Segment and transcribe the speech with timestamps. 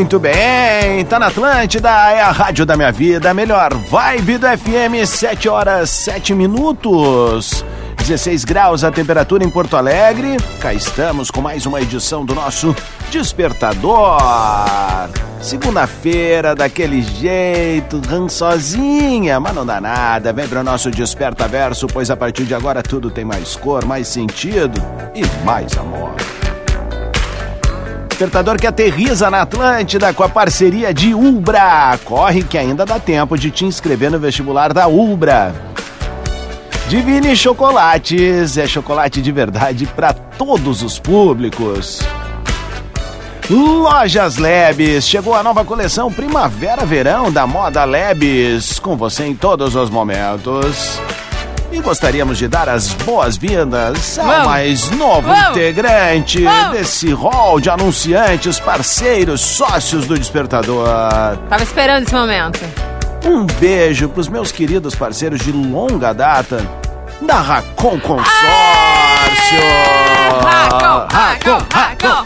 [0.00, 5.06] Muito bem, tá na Atlântida, é a rádio da minha vida, melhor vibe do FM,
[5.06, 7.62] 7 horas 7 minutos.
[7.98, 10.38] 16 graus a temperatura em Porto Alegre.
[10.58, 12.74] Cá estamos com mais uma edição do nosso
[13.10, 14.18] Despertador.
[15.42, 20.32] Segunda-feira, daquele jeito, rançozinha, mas não dá nada.
[20.32, 24.08] Vem pro nosso Desperta Verso, pois a partir de agora tudo tem mais cor, mais
[24.08, 24.82] sentido
[25.14, 26.14] e mais amor.
[28.20, 31.98] Despertador que aterriza na Atlântida com a parceria de Ubra.
[32.04, 35.54] Corre que ainda dá tempo de te inscrever no vestibular da Ubra.
[36.86, 42.00] Divine Chocolates é chocolate de verdade para todos os públicos.
[43.48, 49.88] Lojas Lebes, chegou a nova coleção Primavera-Verão da Moda Lebes, com você em todos os
[49.88, 51.00] momentos.
[51.72, 55.50] E gostaríamos de dar as boas-vindas ao mais novo Vamos.
[55.56, 56.76] integrante Vamos.
[56.78, 60.88] desse hall de anunciantes, parceiros, sócios do Despertador.
[61.48, 62.58] Tava esperando esse momento.
[63.24, 66.66] Um beijo pros meus queridos parceiros de longa data
[67.22, 68.30] da Racon Consórcio.
[69.60, 71.66] Racon, Racon, Racon,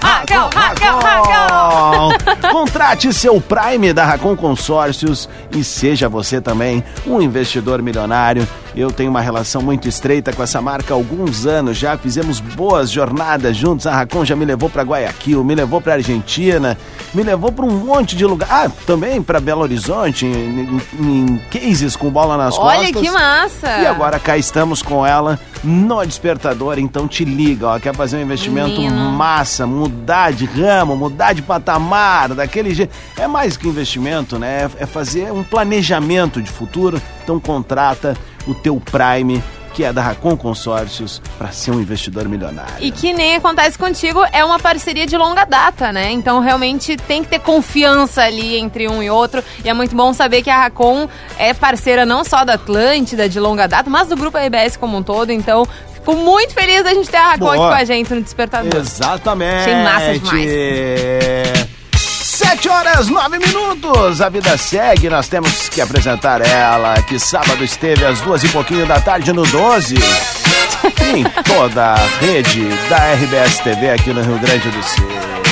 [0.03, 2.51] Racon, Racon, Racon.
[2.53, 8.47] Contrate seu Prime da Racon Consórcios e seja você também um investidor milionário.
[8.77, 11.97] Eu tenho uma relação muito estreita com essa marca há alguns anos já.
[11.97, 13.87] Fizemos boas jornadas juntos.
[13.87, 16.77] A Racon já me levou para Guayaquil, me levou para Argentina,
[17.15, 18.49] me levou para um monte de lugar.
[18.51, 23.01] Ah, também para Belo Horizonte, em, em- em cases com bola nas Olha costas.
[23.03, 23.79] que massa.
[23.81, 28.23] E agora cá estamos com ela no Despertador, então te liga, ó, quer fazer um
[28.23, 29.13] investimento Menino.
[29.13, 32.93] massa, mudar de ramo, mudar de patamar, daquele jeito.
[33.17, 34.69] É mais que investimento, né?
[34.79, 37.01] É fazer um planejamento de futuro.
[37.23, 38.17] Então contrata
[38.47, 42.75] o teu Prime, que é da Racon Consórcios, para ser um investidor milionário.
[42.81, 46.11] E que nem acontece contigo, é uma parceria de longa data, né?
[46.13, 49.43] Então realmente tem que ter confiança ali entre um e outro.
[49.65, 53.41] E é muito bom saber que a Racon é parceira não só da Atlântida de
[53.41, 55.31] longa data, mas do grupo RBS como um todo.
[55.31, 55.67] Então,
[56.05, 57.69] fico muito feliz da gente ter a Racon aqui Boa.
[57.69, 58.81] com a gente no Despertador.
[58.81, 59.71] Exatamente.
[59.71, 61.69] Achei massa demais.
[61.99, 64.21] Sete horas, nove minutos.
[64.21, 65.09] A vida segue.
[65.09, 69.47] Nós temos que apresentar ela, que sábado esteve às duas e pouquinho da tarde no
[69.47, 69.95] 12.
[71.15, 75.44] em toda a rede da RBS TV aqui no Rio Grande do Sul.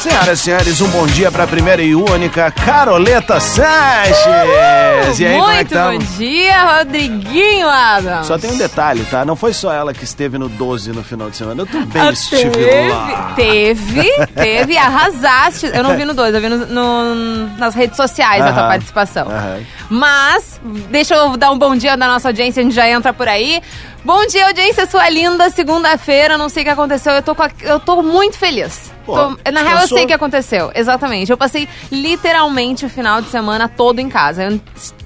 [0.00, 4.16] Senhoras e senhores, um bom dia para a primeira e única Caroleta Sanches.
[5.18, 8.26] E aí, como é que muito bom dia, Rodriguinho Adams.
[8.26, 9.26] Só tem um detalhe, tá?
[9.26, 11.60] Não foi só ela que esteve no 12 no final de semana.
[11.62, 13.32] Eu também Ah, estive teve, lá.
[13.36, 15.66] teve, teve, arrasaste.
[15.66, 18.68] Eu não vi no 2, eu vi no, no- nas redes sociais a tua Aham,
[18.70, 19.28] participação.
[19.28, 19.60] aham.
[19.90, 20.58] Mas,
[20.90, 23.60] deixa eu dar um bom dia da nossa audiência, a gente já entra por aí.
[24.04, 25.50] Bom dia, audiência, sua linda.
[25.50, 28.90] Segunda-feira, não sei o que aconteceu, eu tô, a- eu tô muito feliz.
[29.04, 30.70] Pô, Tô- na real, eu sei o que aconteceu.
[30.74, 31.30] Exatamente.
[31.30, 34.44] Eu passei literalmente o final de semana todo em casa.
[34.44, 34.60] Eu-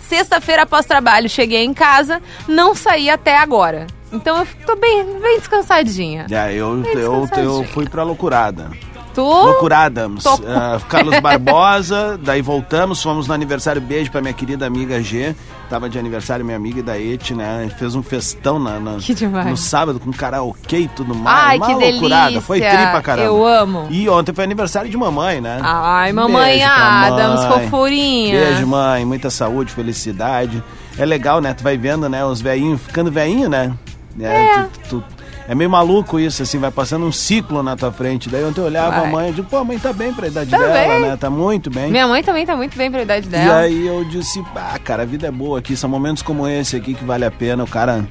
[0.09, 3.87] Sexta-feira após trabalho, cheguei em casa, não saí até agora.
[4.13, 6.27] Então eu tô bem, bem descansadinha.
[6.31, 7.69] É, eu, Bem eu, eu descansadinha.
[7.69, 8.71] fui pra loucurada.
[9.15, 9.23] Tu?
[9.23, 10.25] Loucuradams.
[10.25, 15.35] Tô- Ah, Carlos Barbosa, daí voltamos, fomos no aniversário, beijo pra minha querida amiga G.
[15.71, 17.59] Tava de aniversário minha amiga Idaete, né?
[17.59, 18.97] A gente fez um festão na, na-
[19.49, 21.47] no sábado com karaokê e tudo mais.
[21.49, 22.23] Ai, Uma que loucurada.
[22.25, 22.41] delícia.
[22.41, 23.27] Foi tri pra caramba.
[23.29, 23.87] Eu amo.
[23.91, 25.59] E ontem foi aniversário de mamãe, né?
[25.63, 27.65] Ai, mamãe Adams, mãe.
[27.71, 28.39] fofurinha.
[28.47, 29.05] Beijo, mãe.
[29.05, 30.63] Muita saúde, felicidade.
[30.99, 31.55] É legal, né?
[31.55, 32.25] Tu vai vendo, né?
[32.25, 33.73] Os velhinhos ficando velhinho, né?
[34.21, 34.63] É.
[34.89, 35.05] tu- tu-
[35.49, 38.29] é meio maluco isso, assim, vai passando um ciclo na tua frente.
[38.29, 39.09] Daí ontem eu olhava Vai.
[39.09, 41.01] a mãe e digo, pô, a mãe tá bem pra idade Tá dela, bem.
[41.03, 41.17] né?
[41.21, 41.91] Tá muito bem.
[41.91, 43.59] Minha mãe também tá muito bem pra idade E dela.
[43.61, 46.95] aí eu disse, ah, cara, a vida é boa aqui, são momentos como esse aqui
[46.95, 48.05] que vale a pena, o cara...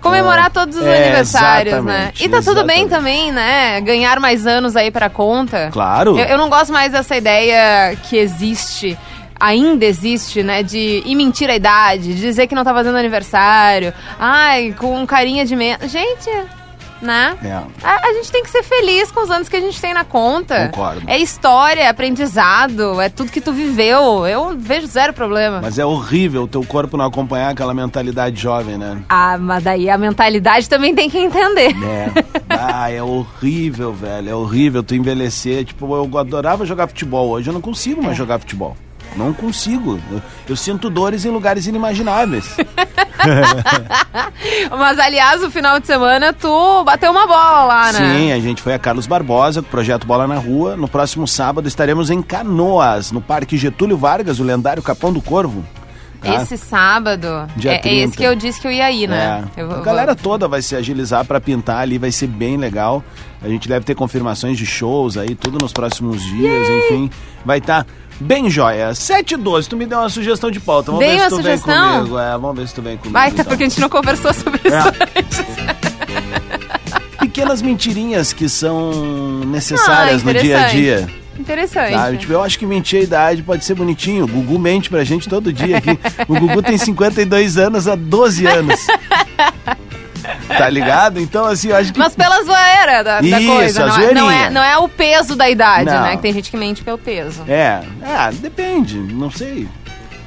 [0.00, 2.12] Comemorar É, todos os é, aniversários, né?
[2.20, 3.80] E tá tudo bem também, né?
[3.80, 5.70] Ganhar mais anos aí pra conta.
[5.72, 6.18] Claro.
[6.18, 8.98] Eu, eu não gosto mais dessa ideia que existe,
[9.40, 10.62] ainda existe, né?
[10.62, 13.94] De ir mentir a idade, de dizer que não tá fazendo aniversário.
[14.18, 15.90] Ai, com carinha de menos.
[15.90, 16.28] Gente,
[17.04, 17.36] né?
[17.44, 17.52] É.
[17.86, 20.04] A, a gente tem que ser feliz com os anos que a gente tem na
[20.04, 20.68] conta.
[20.68, 21.02] Concordo.
[21.06, 24.26] É história, é aprendizado, é tudo que tu viveu.
[24.26, 25.60] Eu vejo zero problema.
[25.62, 29.02] Mas é horrível o teu corpo não acompanhar aquela mentalidade jovem, né?
[29.08, 31.74] Ah, mas daí a mentalidade também tem que entender.
[31.84, 32.10] É.
[32.48, 34.30] Ah, é horrível, velho.
[34.30, 35.64] É horrível tu envelhecer.
[35.64, 37.28] Tipo, eu adorava jogar futebol.
[37.30, 38.76] Hoje eu não consigo mais jogar futebol.
[39.16, 39.98] Não consigo.
[40.10, 42.56] Eu, eu sinto dores em lugares inimagináveis.
[44.70, 47.98] Mas, aliás, no final de semana, tu bateu uma bola lá, né?
[48.18, 50.76] Sim, a gente foi a Carlos Barbosa, com o projeto Bola na Rua.
[50.76, 55.64] No próximo sábado estaremos em Canoas, no Parque Getúlio Vargas, o lendário Capão do Corvo.
[56.20, 56.42] tá?
[56.42, 58.04] Esse sábado, Dia é, é 30.
[58.04, 59.44] esse que eu disse que eu ia ir, né?
[59.56, 59.64] É.
[59.64, 63.02] Vou- a galera toda vai se agilizar pra pintar ali, vai ser bem legal.
[63.42, 67.10] A gente deve ter confirmações de shows aí, tudo nos próximos dias, enfim.
[67.44, 67.86] Vai estar
[68.20, 68.94] bem joia.
[68.94, 70.90] 7 e 12, tu me deu uma sugestão de pauta.
[70.92, 71.98] Vamos Dei ver se tu vem sugestão?
[71.98, 72.18] comigo.
[72.18, 73.12] É, vamos ver se tu vem comigo.
[73.12, 73.44] Baita, então.
[73.46, 75.18] porque a gente não conversou sobre isso É.
[75.20, 75.44] antes.
[77.20, 78.90] Pequenas mentirinhas que são
[79.46, 81.08] necessárias Ah, no dia a dia.
[81.38, 81.92] Interessante.
[81.94, 82.16] Sabe?
[82.18, 84.24] Tipo, eu acho que mentir a idade pode ser bonitinho.
[84.24, 85.98] O Gugu mente pra gente todo dia aqui.
[86.28, 88.78] O Gugu tem 52 anos há 12 anos.
[90.48, 91.20] Tá ligado?
[91.20, 91.98] Então, assim, eu acho que.
[91.98, 93.84] Mas pela zoeira da, da Isso, coisa.
[93.84, 96.02] a Não é, não, é, não é o peso da idade, Não.
[96.02, 96.16] né?
[96.16, 97.42] Que tem gente que mente pelo peso.
[97.48, 99.68] É, é, depende, não sei.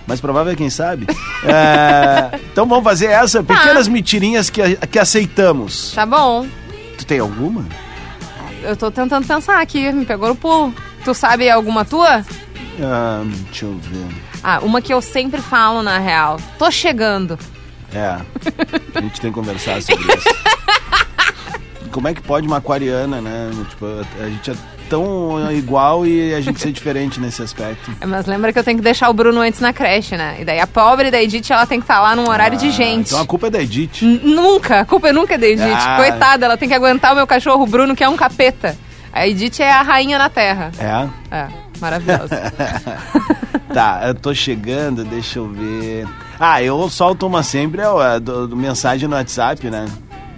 [0.06, 1.08] Mas provável é quem sabe.
[1.44, 5.92] É, então vamos fazer essa, pequenas mentirinhas que, que aceitamos.
[5.94, 6.48] Tá bom.
[6.98, 7.64] Tu tem alguma?
[8.64, 10.74] Eu tô tentando pensar aqui, me pegou no pulo.
[11.06, 12.26] Tu sabe alguma tua?
[12.82, 14.08] Ah, deixa eu ver.
[14.44, 16.38] Ah, uma que eu sempre falo na real.
[16.58, 17.38] Tô chegando.
[17.98, 18.22] É,
[18.96, 20.28] a gente tem que conversar sobre isso.
[21.92, 23.50] Como é que pode uma aquariana, né?
[23.70, 23.86] Tipo,
[24.22, 24.56] a gente é
[24.88, 27.92] tão igual e a gente ser diferente nesse aspecto.
[28.00, 30.38] É, Mas lembra que eu tenho que deixar o Bruno antes na creche, né?
[30.40, 32.72] E daí a pobre da Edith, ela tem que estar lá num horário de Ah,
[32.72, 33.08] gente.
[33.08, 34.04] Então a culpa é da Edith.
[34.04, 35.66] N- Nunca, a culpa é nunca da Edith.
[35.74, 35.98] Ah.
[35.98, 38.78] Coitada, ela tem que aguentar o meu cachorro Bruno, que é um capeta.
[39.12, 40.72] A Edith é a rainha na terra.
[40.78, 41.36] É?
[41.36, 41.48] É,
[41.80, 42.54] maravilhosa.
[43.74, 46.08] Tá, eu tô chegando, deixa eu ver.
[46.40, 49.86] Ah, eu solto uma sempre, é o- do, do mensagem no WhatsApp, né?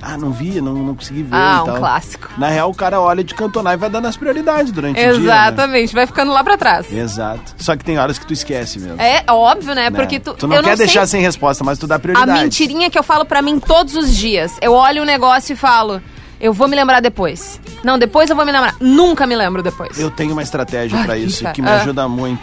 [0.02, 1.78] Ah, não vi, não, não consegui ver ah, um tal.
[1.78, 2.30] clássico.
[2.38, 5.12] Na real, o cara olha de cantonar e vai dando as prioridades durante o dia.
[5.12, 5.20] né?
[5.20, 6.90] Exatamente, vai ficando lá pra trás.
[6.92, 7.54] Exato.
[7.58, 9.00] Só que tem horas que tu esquece mesmo.
[9.02, 9.90] É óbvio, né?
[9.90, 9.92] né?
[9.92, 10.34] Porque tu.
[10.36, 12.44] tu não quer sei deixar sem resposta, mas tu dá A prioridade.
[12.44, 14.58] mentirinha que eu falo pra mim todos os dias.
[14.62, 16.02] Eu olho o negócio e falo,
[16.40, 17.60] eu vou me lembrar depois.
[17.84, 18.76] Não, depois eu vou me lembrar.
[18.80, 20.00] Nunca me lembro depois.
[20.00, 21.82] Eu tenho uma estratégia pra que isso que me ah.
[21.82, 22.42] ajuda muito.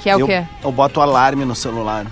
[0.00, 0.44] Que é o eu, quê?
[0.64, 2.04] Eu boto alarme no celular.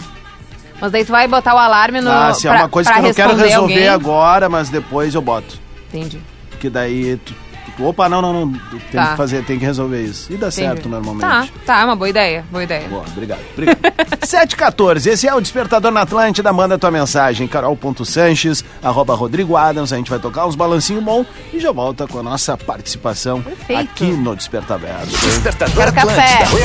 [0.81, 2.11] Mas daí tu vai botar o alarme no.
[2.11, 3.89] ah, se é pra- uma coisa pra que eu não quero resolver alguém.
[3.89, 5.59] agora, mas depois eu boto.
[5.93, 6.21] Entendi.
[6.51, 7.35] Porque daí tu,
[7.77, 9.09] tu- opa, não, não, não, tem Tá.
[9.13, 10.33] que fazer, tem que resolver isso.
[10.33, 10.89] E dá certo Entendi.
[10.89, 11.53] normalmente.
[11.53, 12.45] Tá, tá, é uma boa ideia.
[12.51, 12.89] Boa ideia.
[12.89, 13.41] Boa, obrigado.
[13.53, 13.79] obrigado.
[14.27, 19.97] 714, esse é o Despertador na Atlântida, manda tua mensagem, carol.sanches, arroba Rodrigo Adams, a
[19.97, 23.81] gente vai tocar uns balancinho bom e já volta com a nossa participação Perfeito.
[23.81, 24.91] aqui no Despertador.
[25.07, 26.43] Despertador Quero café.
[26.45, 26.61] Atlântida.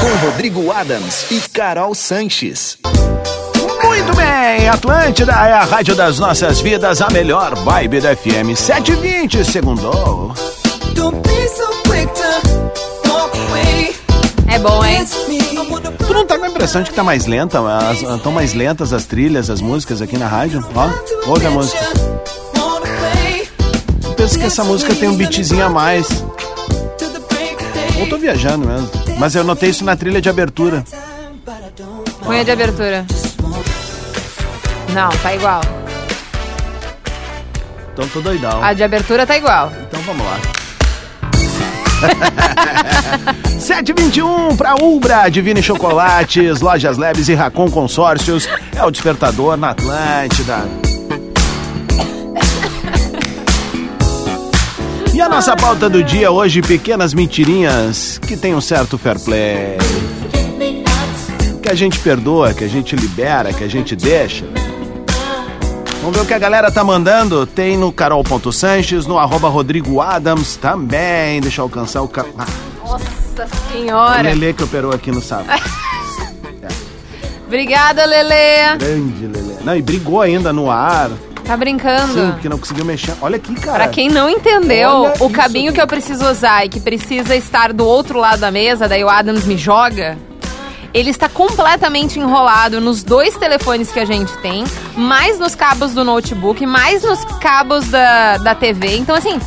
[0.00, 2.78] Com Rodrigo Adams e Carol Sanches.
[3.96, 9.42] Muito bem, Atlântida é a rádio das nossas vidas, a melhor vibe da FM 720,
[9.42, 10.34] segundou.
[10.94, 13.96] Don't be so quick to walk away.
[14.48, 15.02] É bom, hein?
[16.06, 17.58] Tu não tá com a impressão de que tá mais lenta,
[18.14, 20.62] estão mais lentas as trilhas, as músicas aqui na rádio?
[20.74, 21.80] Ó, ouve a música.
[24.04, 26.06] Eu penso que essa música tem um beatzinho a mais.
[27.98, 28.90] Ou tô viajando mesmo.
[29.18, 30.84] Mas eu notei isso na trilha de abertura.
[32.22, 33.06] Punha de abertura.
[34.96, 35.60] Não, tá igual.
[37.92, 38.64] Então tô doidão.
[38.64, 39.70] A de abertura tá igual.
[39.86, 40.38] Então vamos lá.
[43.60, 48.48] 721 para Ubra, Divine Chocolates, Lojas Leves e Racon Consórcios.
[48.74, 50.66] É o despertador na Atlântida.
[55.12, 59.76] E a nossa pauta do dia hoje, pequenas mentirinhas que tem um certo fair play.
[61.62, 64.46] Que a gente perdoa, que a gente libera, que a gente deixa.
[66.06, 67.44] Vamos ver o que a galera tá mandando.
[67.44, 71.40] Tem no carol.sanches, no arroba Rodrigo Adams também.
[71.40, 72.06] Deixa eu alcançar o...
[72.06, 72.24] Ca...
[72.38, 72.46] Ah,
[72.80, 74.22] Nossa o senhora.
[74.22, 75.60] Lelê que operou aqui no sábado.
[77.44, 78.76] Obrigada, Lelê.
[78.78, 79.54] Grande Lelê.
[79.64, 81.10] Não, e brigou ainda no ar.
[81.44, 82.12] Tá brincando.
[82.12, 83.14] Sim, porque não conseguiu mexer.
[83.20, 83.78] Olha aqui, cara.
[83.78, 85.74] Pra quem não entendeu, Olha o isso cabinho aqui.
[85.78, 89.08] que eu preciso usar e que precisa estar do outro lado da mesa, daí o
[89.08, 90.16] Adams me joga.
[90.94, 94.64] Ele está completamente enrolado nos dois telefones que a gente tem,
[94.96, 98.96] mais nos cabos do notebook, mais nos cabos da, da TV.
[98.96, 99.38] Então, assim,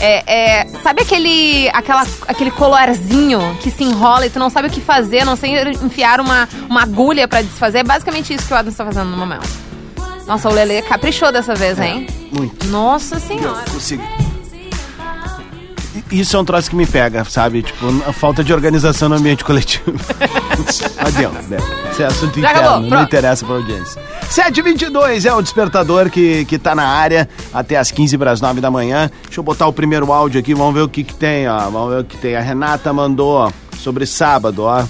[0.00, 4.70] é, é- sabe aquele, aquela, aquele colarzinho que se enrola e tu não sabe o
[4.70, 7.78] que fazer, não sei enfiar uma, uma agulha pra desfazer?
[7.78, 9.48] É basicamente isso que o Adams está fazendo no momento.
[10.26, 12.06] Nossa, o Lele caprichou dessa vez, hein?
[12.32, 12.66] Muito.
[12.66, 13.62] Nossa senhora.
[13.72, 14.02] Consegui.
[14.02, 14.15] I-
[16.10, 17.62] Isso é um troço que me pega, sabe?
[17.62, 19.92] Tipo, a falta de organização no ambiente coletivo.
[20.98, 21.56] Adianta, né?
[21.90, 23.04] Isso é assunto Já interno, acabou, não pronto.
[23.04, 24.02] interessa pra audiência.
[24.30, 28.60] 7h22 é o despertador que, que tá na área até as 15 para as 9
[28.60, 29.10] da manhã.
[29.24, 31.58] Deixa eu botar o primeiro áudio aqui, vamos ver o que que tem, ó.
[31.70, 32.36] Vamos ver o que tem.
[32.36, 34.84] A Renata mandou ó, sobre sábado, ó.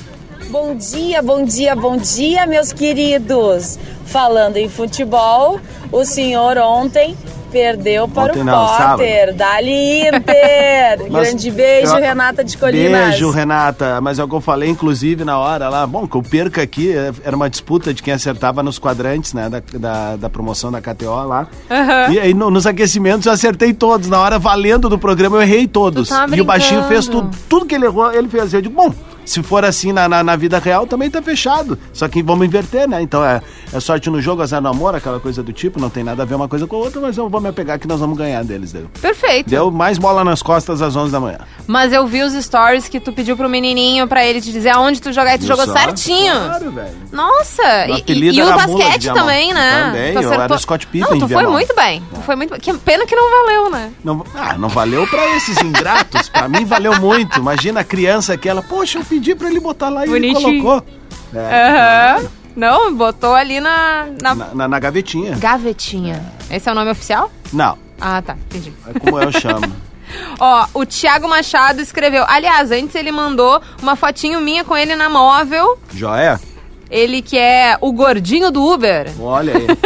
[0.50, 3.78] Bom dia, bom dia, bom dia, meus queridos.
[4.04, 7.16] Falando em futebol, o senhor ontem
[7.56, 9.34] perdeu para Ontem o não, Potter.
[9.34, 11.06] Dali Inter.
[11.10, 13.08] Mas Grande beijo, eu- Renata de Colinas.
[13.10, 13.98] Beijo, Renata.
[14.02, 15.86] Mas é o que eu falei, inclusive, na hora lá.
[15.86, 19.48] Bom, que eu perca aqui, é, era uma disputa de quem acertava nos quadrantes, né?
[19.48, 21.46] Da, da, da promoção da KTO lá.
[22.10, 24.08] E aí, no- nos aquecimentos, eu acertei todos.
[24.08, 26.10] Na hora, valendo do programa, eu errei todos.
[26.34, 27.30] E o baixinho fez tudo.
[27.48, 28.52] Tudo que ele errou, ele fez.
[28.52, 28.92] Eu digo, bom.
[29.26, 31.78] Se for assim na, na, na vida real, também tá fechado.
[31.92, 33.02] Só que vamos inverter, né?
[33.02, 33.42] Então é,
[33.72, 35.78] é sorte no jogo, azar no amor, aquela coisa do tipo.
[35.80, 37.78] Não tem nada a ver uma coisa com a outra, mas eu vou me apegar
[37.78, 38.72] que nós vamos ganhar deles.
[38.72, 39.50] Deu, Perfeito.
[39.50, 41.38] deu mais bola nas costas às 11 da manhã.
[41.66, 45.02] Mas eu vi os stories que tu pediu pro menininho pra ele te dizer aonde
[45.02, 45.72] tu jogar e tu Viu jogou só?
[45.80, 46.32] certinho.
[46.32, 46.96] Claro, velho.
[47.12, 49.86] Nossa, e, apelido e o Mula basquete também, né?
[49.86, 52.02] Também, Tu eu acertou- era Scott Pippen Não, tu foi muito bem.
[52.14, 52.60] Tu foi muito bem.
[52.60, 53.90] Que pena que não valeu, né?
[54.04, 56.28] Não, ah, não valeu pra esses ingratos.
[56.28, 57.38] Pra mim valeu muito.
[57.40, 60.62] Imagina a criança aquela, poxa, eu pedi pra ele botar lá e ele Bonitinho.
[60.62, 60.86] colocou.
[61.34, 62.28] É, Aham.
[62.54, 65.36] Não, botou ali na, na na, na- na gavetinha.
[65.36, 66.24] gavetinha.
[66.50, 67.30] Esse é o nome oficial?
[67.52, 68.34] Não, Ah, tá.
[68.46, 68.72] Entendi.
[68.86, 69.70] é como eu chamo.
[70.40, 72.24] Ó, o Thiago Machado escreveu.
[72.28, 75.78] Aliás, antes ele mandou uma fotinho minha com ele na móvel.
[75.92, 76.40] Joia?
[76.90, 79.10] Ele que é o gordinho do Uber.
[79.20, 79.66] Olha aí.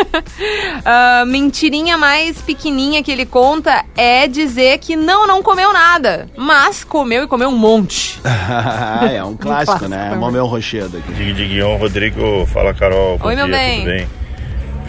[0.83, 6.27] Ah, mentirinha mais pequenininha que ele conta é dizer que não, não comeu nada.
[6.37, 8.19] Mas comeu e comeu um monte.
[9.13, 10.05] é um clássico, clássico né?
[10.05, 10.19] também.
[10.19, 11.13] Momeu Rochedo aqui.
[11.13, 13.79] Dig Diguion, Rodrigo, fala Carol, bom Oi, meu dia, bem.
[13.79, 14.09] tudo bem?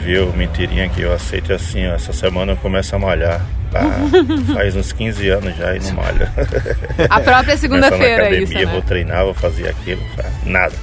[0.04, 3.42] Viu, mentirinha que eu aceito é assim, ó, essa semana eu começo a malhar.
[3.74, 3.92] Ah,
[4.54, 6.32] faz uns 15 anos já e não malha.
[7.10, 8.86] A própria segunda-feira, é isso, academia, vou né?
[8.86, 10.26] treinar, vou fazer aquilo, tá?
[10.46, 10.76] nada.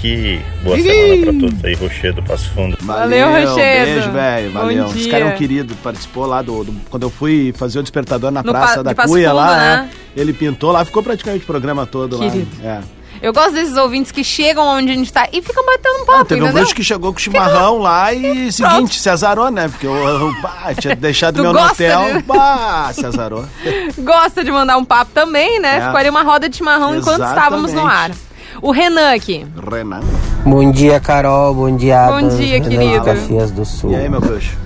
[0.00, 0.82] Que, boa Ih!
[0.82, 2.76] semana pra todos aí, Rochedo, Passo Fundo.
[2.80, 3.56] Valeu, Rochedo.
[3.56, 4.50] Beijo, velho.
[4.52, 4.86] Bom Valeu.
[4.86, 5.10] Esse dia.
[5.10, 8.42] cara é um querido, participou lá do, do- Quando eu fui fazer o despertador na
[8.42, 9.76] No Praça pa- da Passo Cuia Fundo, lá, né?
[9.82, 9.90] né?
[10.16, 12.48] Ele pintou lá, ficou praticamente o programa todo Querido.
[12.62, 12.70] lá.
[12.70, 12.80] É.
[13.20, 16.20] Eu gosto desses ouvintes que chegam onde a gente tá e ficam batendo um papo,
[16.20, 16.60] Ah, teve um entendeu?
[16.62, 19.66] bruxo que chegou com chimarrão lá e seguinte, se azarou, né?
[19.68, 23.44] Porque eu, eu bah, tinha deixado Tu meu hotel, de- bah, se azarou.
[23.98, 25.78] Gosta de mandar um papo também, né?
[25.78, 25.80] É.
[25.86, 28.12] Ficou ali uma roda de chimarrão enquanto estávamos no ar.
[28.60, 29.46] O Renan aqui.
[29.70, 30.00] Renan.
[30.44, 31.54] Bom dia, Carol.
[31.54, 32.36] Bom dia, Bom Adams.
[32.36, 33.04] dia, Renan de querido.
[33.04, 33.92] Caxias do Sul.
[33.92, 34.56] E aí, meu bruxo?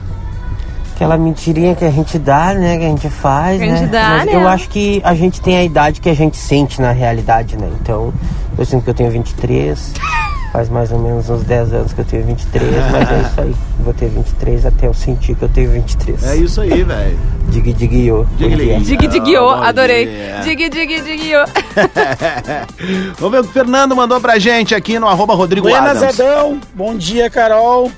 [0.94, 2.78] Aquela mentirinha que a gente dá, né?
[2.78, 3.86] Que a gente faz, Que a gente né?
[3.88, 4.34] dá, Mas né?
[4.34, 7.68] eu acho que a gente tem a idade que a gente sente na realidade, né?
[7.80, 8.12] Então,
[8.56, 9.92] eu sinto que eu tenho 23.
[10.52, 13.54] Faz mais ou menos uns 10 anos que eu tenho 23, mas é isso aí.
[13.80, 16.22] Vou ter 23 até eu sentir que eu tenho 23.
[16.24, 17.18] É isso aí, velho.
[17.48, 18.24] Dig, dig, yo.
[18.24, 18.78] Bom Dig, dia.
[18.80, 18.96] dig.
[18.98, 20.06] Dig Diguiô, Ah, bom adorei.
[20.06, 20.40] dia.
[20.44, 21.38] Dig Dig Diguiô.
[23.18, 26.20] Vamos ver o que o Fernando mandou pra gente aqui no arroba Rodrigo Buenas, Adams.
[26.20, 26.60] Adão.
[26.74, 27.90] Bom dia, Carol.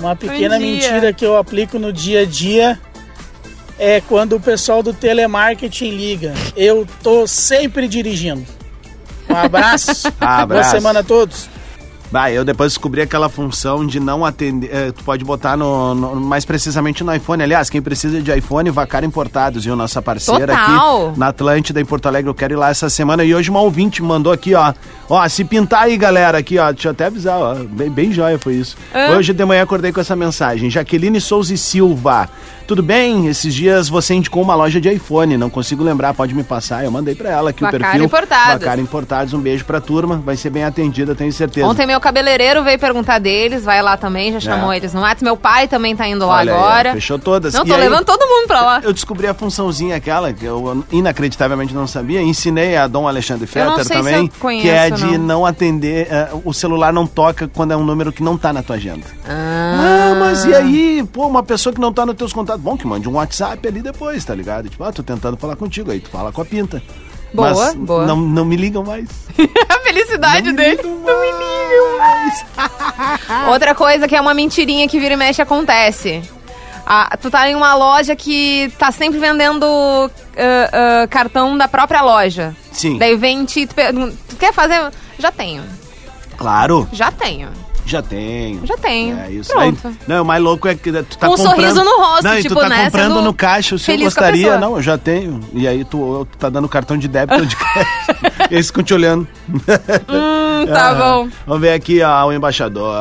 [0.00, 2.78] Uma pequena mentira que eu aplico no dia a dia
[3.78, 6.32] é quando o pessoal do telemarketing liga.
[6.56, 8.44] Eu tô sempre dirigindo.
[9.28, 10.10] Um abraço.
[10.18, 10.70] Boa Abraço.
[10.70, 11.48] semana a todos.
[12.10, 14.70] Bah, eu depois descobri aquela função de não atender.
[14.72, 17.42] eh, tu pode botar no, no- mais precisamente no iPhone.
[17.42, 19.76] Aliás, quem precisa de iPhone, Vacar Importados, viu?
[19.76, 21.08] Nossa parceira Total.
[21.10, 22.30] aqui na Atlântida, em Porto Alegre.
[22.30, 23.22] Eu quero ir lá essa semana.
[23.24, 24.72] E hoje uma ouvinte mandou aqui, ó.
[25.10, 26.72] Ó, se pintar aí, galera, aqui, ó.
[26.72, 27.54] Deixa eu até avisar, ó.
[27.54, 28.74] Bem, bem joia foi isso.
[28.94, 29.10] Ah.
[29.16, 30.70] Hoje de manhã acordei com essa mensagem.
[30.70, 32.28] Jaqueline Souza e Silva.
[32.68, 33.26] Tudo bem?
[33.28, 35.38] Esses dias você indicou uma loja de iPhone.
[35.38, 36.84] Não consigo lembrar, pode me passar.
[36.84, 38.04] Eu mandei pra ela aqui o perfil.
[38.04, 38.52] Importados.
[38.62, 39.32] Vacar Importados.
[39.32, 40.20] Um beijo pra turma.
[40.22, 41.66] Vai ser bem atendida, tenho certeza.
[41.66, 44.76] Ontem meu cabeleireiro veio perguntar deles, vai lá também, já chamou É.
[44.76, 45.24] eles no WhatsApp.
[45.24, 46.90] Meu pai também tá indo lá Olha aí, agora.
[46.90, 47.54] ó, fechou todas.
[47.54, 48.80] Não, E tô aí, levando todo mundo pra lá.
[48.84, 52.20] Eu descobri a funçãozinha aquela que eu inacreditavelmente não sabia.
[52.20, 55.46] Ensinei a Dom Alexandre Fetter também, eu conheço, que é de não, não.
[55.46, 58.76] atender, eh, o celular não toca quando é um número que não tá na tua
[58.76, 59.06] agenda.
[59.26, 62.76] Ah, Ah, mas e aí, pô, uma pessoa que não tá nos teus contatos, bom,
[62.76, 64.68] que mande um WhatsApp ali depois, tá ligado?
[64.68, 66.82] Tipo, ah, tô tentando falar contigo, aí tu fala com a pinta.
[67.32, 68.06] Boa, mas boa.
[68.06, 69.08] Não, não me ligam mais.
[69.68, 70.76] a felicidade não me dele.
[70.82, 72.44] ligam mais.
[73.50, 76.22] Outra coisa que é uma mentirinha que vira e mexe acontece.
[76.86, 82.00] Ah, tu tá em uma loja que tá sempre vendendo ah, ah, cartão da própria
[82.00, 82.56] loja.
[82.72, 82.96] Sim.
[82.96, 84.90] Daí vem te tu pergunta, tu quer fazer?
[85.18, 85.62] Já tenho,
[86.38, 87.50] Claro, já tenho.
[87.88, 88.66] Já tenho.
[88.66, 89.18] Já tenho.
[89.18, 89.50] É isso.
[89.50, 89.88] Pronto.
[89.88, 91.56] Aí, não, o mais louco é que tu tá Com um comprando...
[91.56, 93.98] sorriso no rosto, não, e tipo, tu tá né, comprando sendo no caixa, o senhor
[93.98, 94.58] feliz com a gostaria?
[94.58, 95.40] Não, eu já tenho.
[95.54, 98.50] E aí tu, tu tá dando cartão de débito ou de crédito.
[98.50, 99.26] e eles ficam te olhando.
[99.48, 101.28] Hum, tá Ah, bom.
[101.46, 102.94] Vamos ver aqui, ó, o embaixador.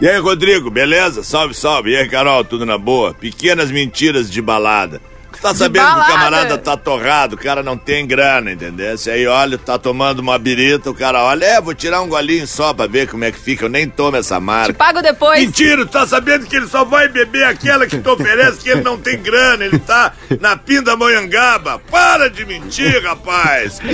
[0.00, 1.22] E aí, Rodrigo, beleza?
[1.22, 1.90] Salve, salve.
[1.92, 3.14] E aí, Carol, tudo na boa?
[3.14, 5.00] Pequenas mentiras de balada.
[5.40, 8.96] Tá sabendo que o camarada tá torrado, o cara não tem grana, entendeu?
[8.98, 12.46] Se aí, olha, tá tomando uma birita, o cara olha, é, vou tirar um golinho
[12.46, 14.74] só pra ver como é que fica, eu nem tomo essa marca.
[14.74, 15.40] Pago depois.
[15.40, 18.98] Mentira, tá sabendo que ele só vai beber aquela que tu oferece, que ele não
[18.98, 21.78] tem grana, ele tá na Pindamonhangaba.
[21.90, 23.80] Para de mentir, rapaz.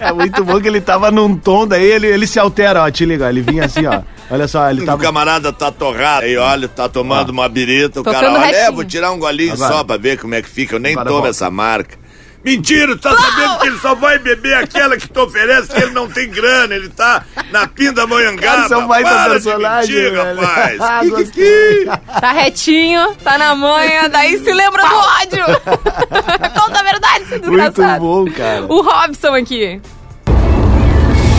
[0.00, 3.04] É muito bom que ele tava num tom, daí ele, ele se altera, ó, te
[3.04, 4.02] liga, ele vinha assim, ó.
[4.30, 5.02] Olha só, ele O tava...
[5.02, 8.72] camarada tá torrado, aí olha, tá tomando uma birita, o Tocando cara olha, é, retinho.
[8.72, 9.72] vou tirar um golinho Agora.
[9.72, 11.30] só pra ver como é que fica, eu nem Agora tomo volta.
[11.30, 11.96] essa marca.
[12.44, 16.08] Mentira, tá sabendo que ele só vai beber aquela que tu oferece, que ele não
[16.08, 18.64] tem grana, ele tá na Cara, Pindamonhangaba.
[18.66, 20.40] isso é um baita Para personagem, de mentir, velho.
[20.40, 20.78] rapaz.
[20.80, 21.86] Ah, Que- gostei.
[22.20, 25.44] Tá retinho, tá na manha, daí se lembra do ódio.
[26.54, 28.00] Conta a verdade, seu Muito desgraçado.
[28.00, 28.64] bom, cara.
[28.66, 29.80] O Robson aqui.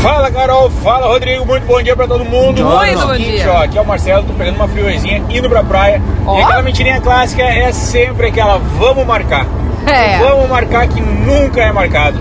[0.01, 2.63] Fala Carol, fala Rodrigo, muito bom dia pra todo mundo.
[2.63, 3.51] Muito bom Seguinte, dia.
[3.51, 6.01] Ó, aqui é o Marcelo, tô pegando uma friozinha, indo pra praia.
[6.25, 6.37] Ó.
[6.37, 9.45] E aquela mentirinha clássica é sempre aquela, vamos marcar.
[9.85, 10.19] É.
[10.19, 12.19] Vamos marcar que nunca é marcado.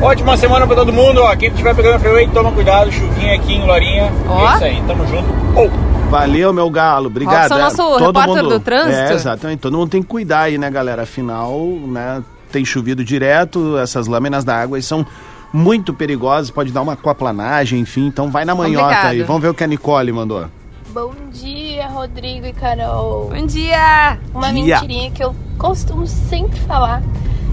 [0.00, 1.36] Ótima semana pra todo mundo, ó.
[1.36, 4.10] Quem estiver pegando a freeway, toma cuidado, chuvinha aqui em Lorinha.
[4.26, 4.50] Ó.
[4.50, 5.28] É isso aí, tamo junto.
[5.54, 5.70] Ou.
[6.08, 7.06] Valeu, meu galo.
[7.08, 7.52] Obrigado.
[7.52, 9.12] Robson, É, nosso repórter do trânsito.
[9.12, 9.60] É, exatamente.
[9.60, 11.02] Todo mundo tem que cuidar aí, né, galera?
[11.02, 11.56] Afinal,
[11.86, 15.06] né, tem chovido direto, essas lâminas da água aí são
[15.52, 18.06] muito perigosas, pode dar uma aquaplanagem, enfim.
[18.06, 19.10] Então vai na manhota Complicado.
[19.10, 19.22] aí.
[19.22, 20.46] Vamos ver o que a Nicole mandou.
[20.92, 23.30] Bom dia, Rodrigo e Carol.
[23.30, 24.18] Bom dia.
[24.34, 24.80] Uma Dia.
[24.80, 27.02] mentirinha que eu costumo sempre falar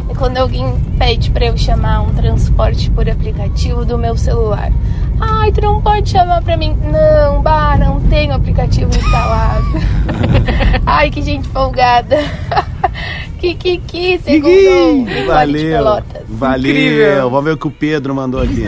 [0.09, 0.65] é quando alguém
[0.97, 4.71] pede pra eu chamar um transporte por aplicativo do meu celular.
[5.19, 6.77] Ai, tu não pode chamar pra mim.
[6.83, 9.65] Não, bah, não tenho aplicativo instalado.
[10.85, 12.17] Ai, que gente folgada.
[13.39, 14.97] que, que, que, segundou.
[15.05, 16.03] Nicole de Valeu.
[16.27, 16.71] Valeu.
[16.71, 17.29] Incrível.
[17.29, 18.67] Vamos ver o que o Pedro mandou aqui.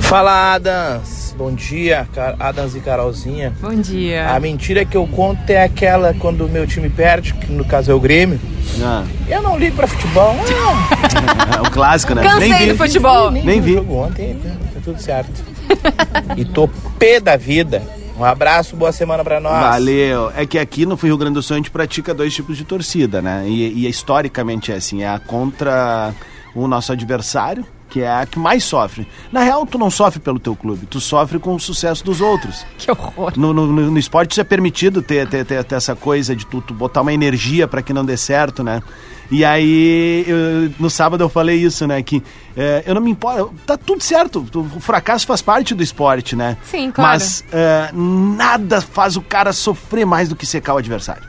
[0.00, 2.06] Fala Adams, bom dia,
[2.38, 3.52] Adams e Carolzinha.
[3.60, 4.30] Bom dia.
[4.30, 7.90] A mentira que eu conto é aquela quando o meu time perde, que no caso
[7.90, 8.38] é o Grêmio.
[8.82, 11.58] Ah, Eu não ligo pra futebol, não.
[11.64, 12.22] é o clássico, né?
[12.22, 12.72] Cansei Nem vi.
[12.72, 13.30] do futebol.
[13.30, 13.72] Nem vi.
[13.72, 14.36] o jogo ontem,
[14.74, 15.44] tá tudo certo.
[16.36, 17.82] e tô pé da vida.
[18.16, 19.60] Um abraço, boa semana pra nós.
[19.60, 20.30] Valeu.
[20.34, 23.20] É que aqui no Rio Grande do Sul a gente pratica dois tipos de torcida,
[23.20, 23.44] né?
[23.46, 26.14] E, e historicamente é assim, é a contra
[26.54, 29.06] o nosso adversário, que é a que mais sofre.
[29.32, 32.64] Na real, tu não sofre pelo teu clube, tu sofre com o sucesso dos outros.
[32.78, 33.32] Que horror.
[33.36, 36.60] No, no, no- esporte isso é permitido ter, ter, ter, ter essa coisa de tu,
[36.60, 38.82] tu botar uma energia pra que não dê certo, né?
[39.30, 42.00] E aí, eu- no sábado eu falei isso, né?
[42.02, 42.22] Que
[42.56, 46.56] é, eu não me importo, tá tudo certo, o fracasso faz parte do esporte, né?
[46.64, 47.10] Sim, claro.
[47.12, 51.22] Mas é, nada faz o cara sofrer mais do que secar o adversário.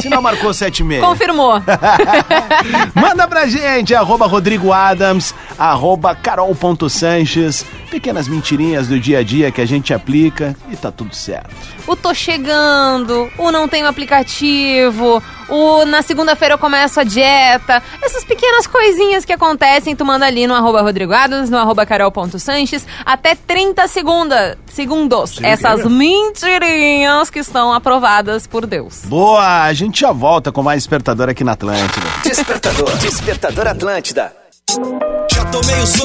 [0.00, 1.00] Se não marcou 7,5.
[1.00, 1.62] Confirmou.
[2.94, 7.64] Manda pra gente, arroba Rodrigo Adams, arroba carol.sanches.
[7.90, 11.54] Pequenas mentirinhas do dia a dia que a gente aplica e tá tudo certo.
[11.86, 17.82] o tô chegando, o não tenho aplicativo, o na segunda-feira eu começo a dieta.
[18.02, 22.86] Essas pequenas coisinhas que acontecem, tu manda ali no arroba Rodrigo Adams, no arroba carol.sanches,
[23.04, 25.38] até 30 segunda, segundos.
[25.42, 29.02] Essas mentirinhas que estão aprovadas por Deus.
[29.04, 32.06] Boa, a gente já volta com mais despertador aqui na Atlântida.
[32.24, 32.96] Despertador.
[32.98, 34.32] Despertador Atlântida.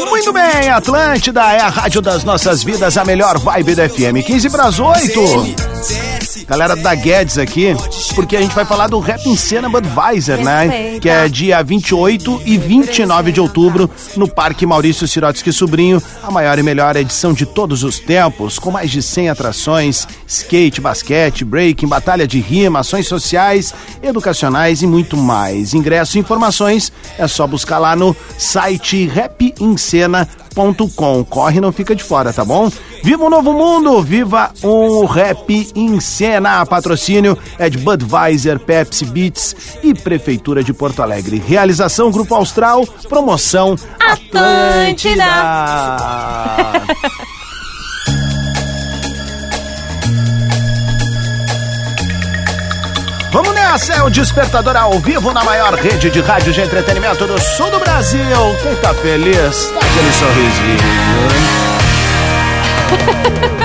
[0.10, 4.26] Muito bem, Atlântida é a rádio das nossas vidas, a melhor vibe da FM.
[4.26, 6.17] 15 para as 8.
[6.46, 7.76] Galera da Guedes aqui,
[8.16, 11.00] porque a gente vai falar do Rap em Cena Budweiser, né?
[11.00, 16.60] Que é dia 28 e 29 de outubro no Parque Maurício Sirotsky Sobrinho, a maior
[16.60, 21.88] e melhor edição de todos os tempos, com mais de 100 atrações, skate, basquete, breaking,
[21.88, 25.74] batalha de rima, ações sociais, educacionais e muito mais.
[25.74, 29.10] Ingresso e informações é só buscar lá no site
[30.58, 31.24] rapincena.com.
[31.26, 32.70] Corre, não fica de fora, tá bom?
[33.04, 36.66] Viva um novo mundo, viva um rap em cena.
[36.66, 41.42] Patrocínio é de Budweiser, Pepsi Beats e Prefeitura de Porto Alegre.
[41.46, 45.24] Realização Grupo Austral, promoção Atlântida.
[45.24, 47.28] Atlântida.
[53.70, 57.70] Nessa, é o Despertador ao vivo na maior rede de rádio de entretenimento do sul
[57.70, 58.22] do Brasil.
[58.64, 60.78] Quem tá feliz, dá aquele sorrisinho.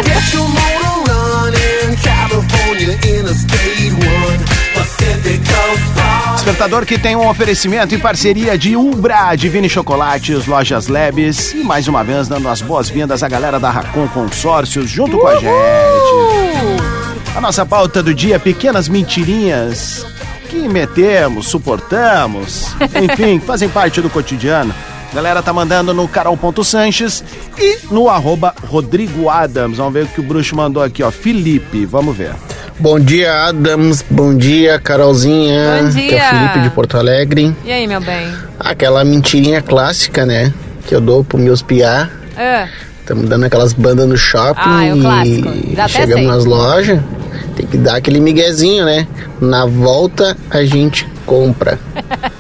[0.05, 6.35] Get your motor running, California Interstate 1, Pacific Coast Park.
[6.35, 11.87] Despertador que tem um oferecimento em parceria de Ubra, Divine Chocolates, Lojas Lebes e mais
[11.87, 17.12] uma vez dando as boas-vindas à galera da Racon Consórcios junto com a gente.
[17.35, 20.05] A nossa pauta do dia, pequenas mentirinhas
[20.51, 22.69] que metemos, suportamos,
[23.03, 24.75] enfim, que fazem parte do cotidiano.
[25.11, 27.23] A galera tá mandando no carol.sanches
[27.59, 29.77] e no arroba Rodrigo Adams.
[29.79, 31.11] Vamos ver o que o bruxo mandou aqui, ó.
[31.11, 32.33] Felipe, vamos ver.
[32.79, 34.03] Bom dia, Adams.
[34.09, 35.83] Bom dia, Carolzinha.
[35.83, 36.23] Bom Que é dia.
[36.27, 37.55] o Felipe de Porto Alegre.
[37.65, 38.33] E aí, meu bem?
[38.59, 40.53] Aquela mentirinha clássica, né?
[40.87, 42.09] Que eu dou pro meus piá.
[42.37, 42.67] Ah,
[43.01, 45.49] Estamos dando aquelas bandas no shopping Ah, é o clássico.
[45.49, 46.27] e Já até chegamos sei.
[46.27, 47.01] nas lojas.
[47.57, 49.07] Tem que dar aquele miguezinho, né?
[49.41, 51.79] Na volta a gente compra.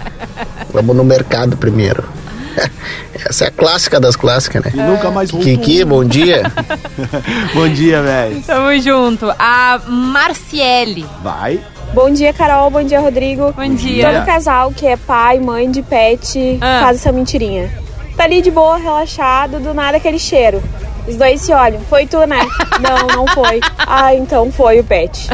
[0.72, 2.04] Vamos no mercado primeiro.
[3.28, 4.72] Essa é a clássica das clássicas, né?
[4.74, 6.42] E nunca mais Kiki, bom dia.
[7.54, 8.42] Bom dia, velho.
[8.42, 9.30] tamo junto.
[9.38, 11.06] A Marciele.
[11.22, 11.60] Vai.
[11.94, 12.70] Bom dia, Carol.
[12.70, 13.52] Bom dia, Rodrigo.
[13.52, 14.10] Bom dia.
[14.12, 16.80] Todo casal que é pai, mãe de pet Ah.
[16.84, 17.70] faz essa mentirinha.
[18.16, 20.62] Tá ali de boa, relaxado, do nada aquele cheiro.
[21.06, 21.80] Os dois se olham.
[21.88, 22.40] Foi tu, né?
[22.80, 23.60] não, não foi.
[23.78, 25.28] Ah, então foi o pet.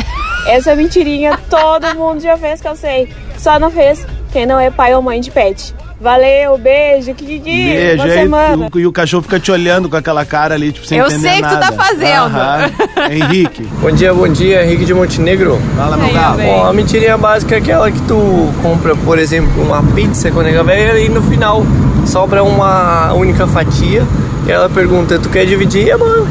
[0.46, 3.12] Essa mentirinha todo mundo já fez, que eu sei.
[3.36, 5.74] Só não fez quem não é pai ou mãe de pet.
[6.00, 7.40] Valeu, beijo, Kiki.
[7.40, 8.68] Beijo boa semana.
[8.72, 11.06] E o, e o cachorro fica te olhando com aquela cara ali, tipo, sem Eu
[11.06, 11.66] entender sei que tu nada.
[11.66, 12.36] tá fazendo.
[12.36, 12.70] Aham.
[13.10, 13.62] Henrique.
[13.82, 15.58] Bom dia, bom dia, Henrique de Montenegro.
[15.76, 16.36] Fala, meu galo.
[16.36, 16.46] bem.
[16.46, 18.16] Bom, a mentirinha básica é aquela que tu
[18.62, 21.64] compra, por exemplo, uma pizza com a nega velha e no final
[22.06, 24.06] sobra uma única fatia
[24.46, 26.26] e ela pergunta, tu quer dividir, mano?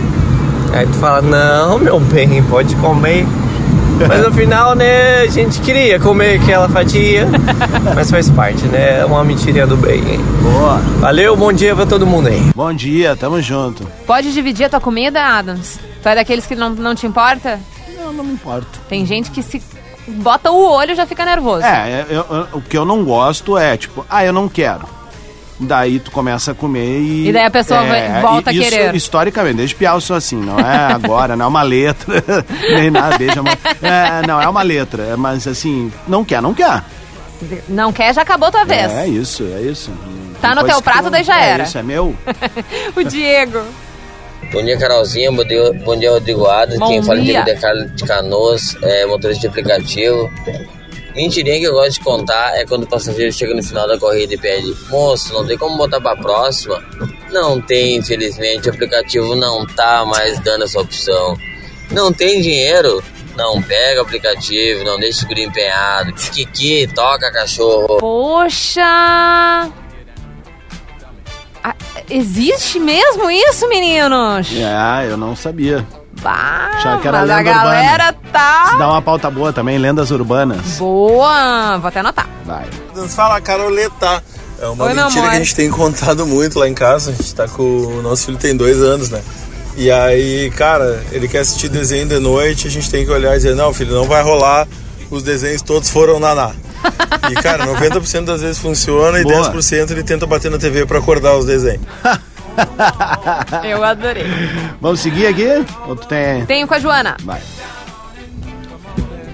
[0.73, 3.25] Aí tu fala, não, meu bem, pode comer.
[4.07, 7.27] Mas no final, né, a gente queria comer aquela fatia,
[7.95, 8.99] mas faz parte, né?
[8.99, 10.19] É uma mentirinha do bem, hein?
[10.43, 10.77] Boa.
[10.99, 12.51] Valeu, bom dia pra todo mundo aí.
[12.55, 13.87] Bom dia, tamo junto.
[14.05, 15.79] Pode dividir a tua comida, Adams?
[16.03, 17.59] Tu é daqueles que não, não te importa?
[17.97, 18.67] Não, não me importa.
[18.87, 19.59] Tem gente que se
[20.07, 21.65] bota o olho e já fica nervoso.
[21.65, 24.81] É, eu- eu- o que eu não gosto é, tipo, ah, eu não quero.
[25.59, 27.29] Daí tu começa a comer e.
[27.29, 28.93] E daí a pessoa vai- volta a isso, querer.
[28.95, 32.23] Historicamente, desde piar eu sou assim, não é agora, não é uma letra,
[32.75, 36.53] nem nada, beija, mas, é, não, é uma letra, é, mas assim, não quer, não
[36.53, 36.83] quer.
[37.67, 38.91] Não quer, já acabou tua vez.
[38.91, 39.91] É isso, é isso.
[40.41, 41.63] Tá no Depois teu que prato, daí já é era.
[41.63, 42.15] Isso, é meu.
[42.95, 43.61] o Diego.
[44.53, 45.31] Bom dia, Carolzinha.
[45.31, 46.47] Bom dia, bom dia Rodrigo.
[46.77, 47.23] Bom Quem fala é.
[47.23, 50.31] Diego de Carlos de Canoas, é, motorista de aplicativo.
[51.17, 54.35] Mentirinha que eu gosto de contar é quando o passageiro chega no final da corrida
[54.35, 56.79] e pede: Moço, não tem como botar pra próxima?
[57.31, 58.69] Não tem, infelizmente.
[58.69, 61.35] O aplicativo não tá mais dando essa opção.
[61.89, 63.03] Não tem dinheiro?
[63.35, 66.13] Não pega o aplicativo, não deixa o guri empenhado.
[66.13, 67.97] Kiki, toca cachorro.
[67.97, 68.83] Poxa!
[71.63, 71.75] Ah,
[72.11, 74.49] existe mesmo isso, meninos?
[74.53, 75.83] É, eu não sabia.
[76.21, 78.17] Bah, Achava que era mas a galera urbana.
[78.33, 80.77] tá Se dá uma pauta boa também, lendas urbanas.
[80.77, 81.77] boa.
[81.77, 82.27] Vou até anotar.
[82.45, 82.65] Vai.
[83.09, 84.23] Fala, Caroleta.
[84.59, 87.11] É uma Oi, mentira que a gente tem contado muito lá em casa.
[87.11, 87.61] A gente tá com.
[87.63, 89.21] O nosso filho tem dois anos, né?
[89.75, 93.37] E aí, cara, ele quer assistir desenho de noite, a gente tem que olhar e
[93.37, 94.67] dizer, não, filho, não vai rolar,
[95.11, 96.49] os desenhos todos foram naná.
[97.29, 99.53] E, cara, 90% das vezes funciona e Boa.
[99.53, 101.81] 10% ele tenta bater na TV pra acordar os desenhos.
[103.63, 104.25] Eu adorei.
[104.81, 105.65] Vamos seguir aqui?
[105.87, 106.45] Ou tu tem.
[106.45, 107.15] Tenho com a Joana.
[107.23, 107.39] Vai.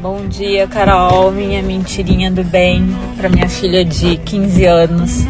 [0.01, 2.85] Bom dia, Carol, minha mentirinha do bem
[3.17, 5.25] para minha filha de 15 anos.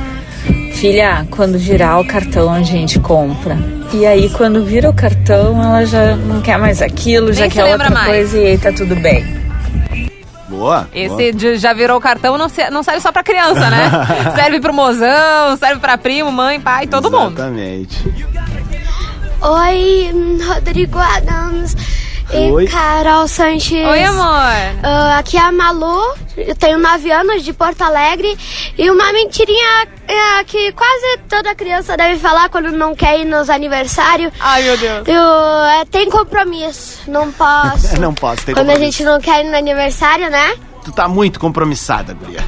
[0.73, 3.56] Filha, quando virar o cartão a gente compra.
[3.93, 7.56] E aí quando vira o cartão ela já não quer mais aquilo, já Nem se
[7.56, 8.08] quer outra mais.
[8.08, 9.23] coisa e aí tá tudo bem.
[10.63, 10.88] Boa.
[10.93, 13.89] Esse de- já virou cartão, não, se- não serve só pra criança, né?
[14.36, 17.34] serve pro mozão, serve pra primo, mãe, pai, todo mundo.
[17.34, 17.97] Exatamente.
[19.41, 20.12] Oi,
[20.47, 21.76] Rodrigo Adams
[22.32, 22.68] e Oi.
[22.68, 23.86] Carol Sanches.
[23.86, 24.24] Oi, amor.
[24.84, 28.38] Ah, aqui é a Malu, eu tenho 9 anos de Porto Alegre
[28.78, 33.50] e uma mentirinha é, que quase toda criança deve falar quando não quer ir nos
[33.50, 34.32] aniversários.
[34.40, 35.08] Ai, meu Deus.
[35.08, 37.98] Eu, é, tem compromisso, não posso.
[38.02, 40.56] não posso ter quando a gente não quer ir no aniversário, né?
[40.84, 42.42] Tu tá muito compromissada, guria.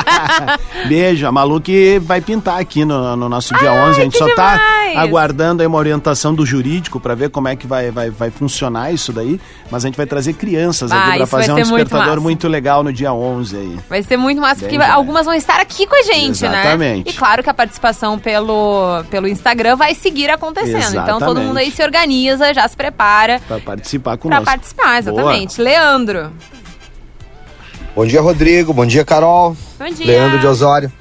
[0.86, 4.00] Beijo, a Malu que vai pintar aqui no, no nosso dia 11.
[4.00, 4.60] A gente só tá
[4.96, 8.92] aguardando aí uma orientação do jurídico pra ver como é que vai, vai, vai funcionar
[8.92, 9.40] isso daí.
[9.70, 12.20] Mas a gente vai trazer crianças Ah, aqui vai fazer um muito despertador massa.
[12.20, 13.78] muito, legal no dia 11 aí.
[13.88, 14.92] Vai ser muito massa, Bem porque demais.
[14.92, 16.60] algumas vão estar aqui com a gente, né?
[16.60, 17.10] Exatamente.
[17.10, 20.76] E claro que a participação pelo, pelo Instagram vai seguir acontecendo.
[20.92, 21.46] Então todo Exatamente.
[21.46, 24.44] mundo aí se organiza, já se prepara Pra participar pra conosco.
[24.44, 25.60] participar, exatamente.
[25.60, 26.30] Leandro.
[27.94, 28.72] Bom dia, Rodrigo.
[28.72, 29.56] Bom dia, Carol.
[29.78, 30.06] Bom dia.
[30.06, 30.92] Leandro de Osório.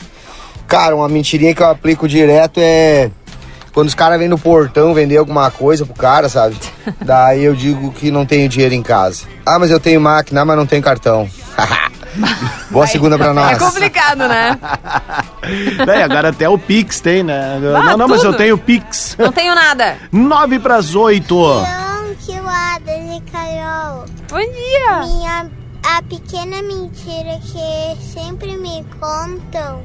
[0.68, 3.10] Cara, uma mentirinha que eu aplico direto é
[3.74, 6.58] quando os caras vêm no portão vender alguma coisa pro cara, sabe?
[7.04, 9.24] Daí eu digo que não tenho dinheiro em casa.
[9.46, 11.30] Ah, mas eu tenho máquina, mas não tenho cartão.
[12.72, 13.52] Boa segunda pra nós.
[13.52, 14.58] É complicado, né?
[15.86, 17.58] Daí, agora até o Pix tem, né?
[17.76, 18.38] Ah, não, não, mas eu tudo.
[18.38, 19.16] tenho Pix.
[19.18, 19.98] Não tenho nada.
[20.12, 21.36] Nove pras oito.
[22.26, 24.06] Tilada de Carol.
[24.30, 25.00] Bom dia.
[25.06, 25.50] Minha,
[25.84, 29.82] a pequena mentira que sempre me contam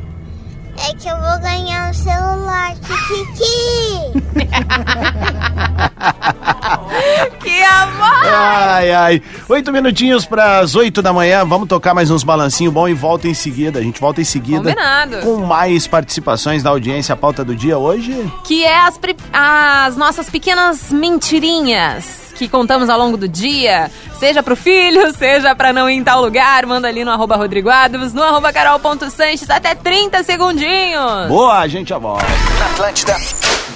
[0.78, 2.74] é que eu vou ganhar um celular.
[2.76, 4.34] Kikiki!
[7.40, 8.26] que amor!
[8.26, 9.22] Ai, ai.
[9.48, 11.44] Oito minutinhos pras oito da manhã.
[11.44, 13.78] Vamos tocar mais uns balancinhos bom e volta em seguida.
[13.78, 14.58] A gente volta em seguida.
[14.58, 15.18] Combinado.
[15.18, 17.12] Com mais participações da audiência.
[17.12, 18.30] A pauta do dia hoje.
[18.44, 18.98] Que é as,
[19.32, 23.90] as nossas pequenas mentirinhas que contamos ao longo do dia.
[24.18, 26.66] Seja pro filho, seja pra não ir em tal lugar.
[26.66, 31.28] Manda ali no arroba Rodrigo Adams, no arroba carol.sanches, até 30 segundinhos.
[31.28, 32.24] Boa, a gente já volta.
[32.58, 33.16] Na Atlântida,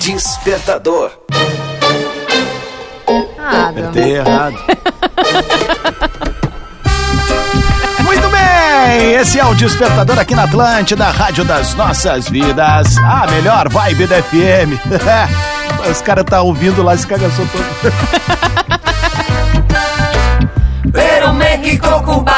[0.01, 1.13] Despertador.
[3.39, 4.57] Ah, Apertei errado.
[8.89, 14.07] Bem, esse é o Despertador aqui na Atlântida, Rádio das Nossas Vidas, a melhor vibe
[14.07, 14.81] da FM.
[15.91, 17.93] Os caras tá ouvindo lá, se cagaçou todo.
[20.91, 22.38] Pero México, Cuba,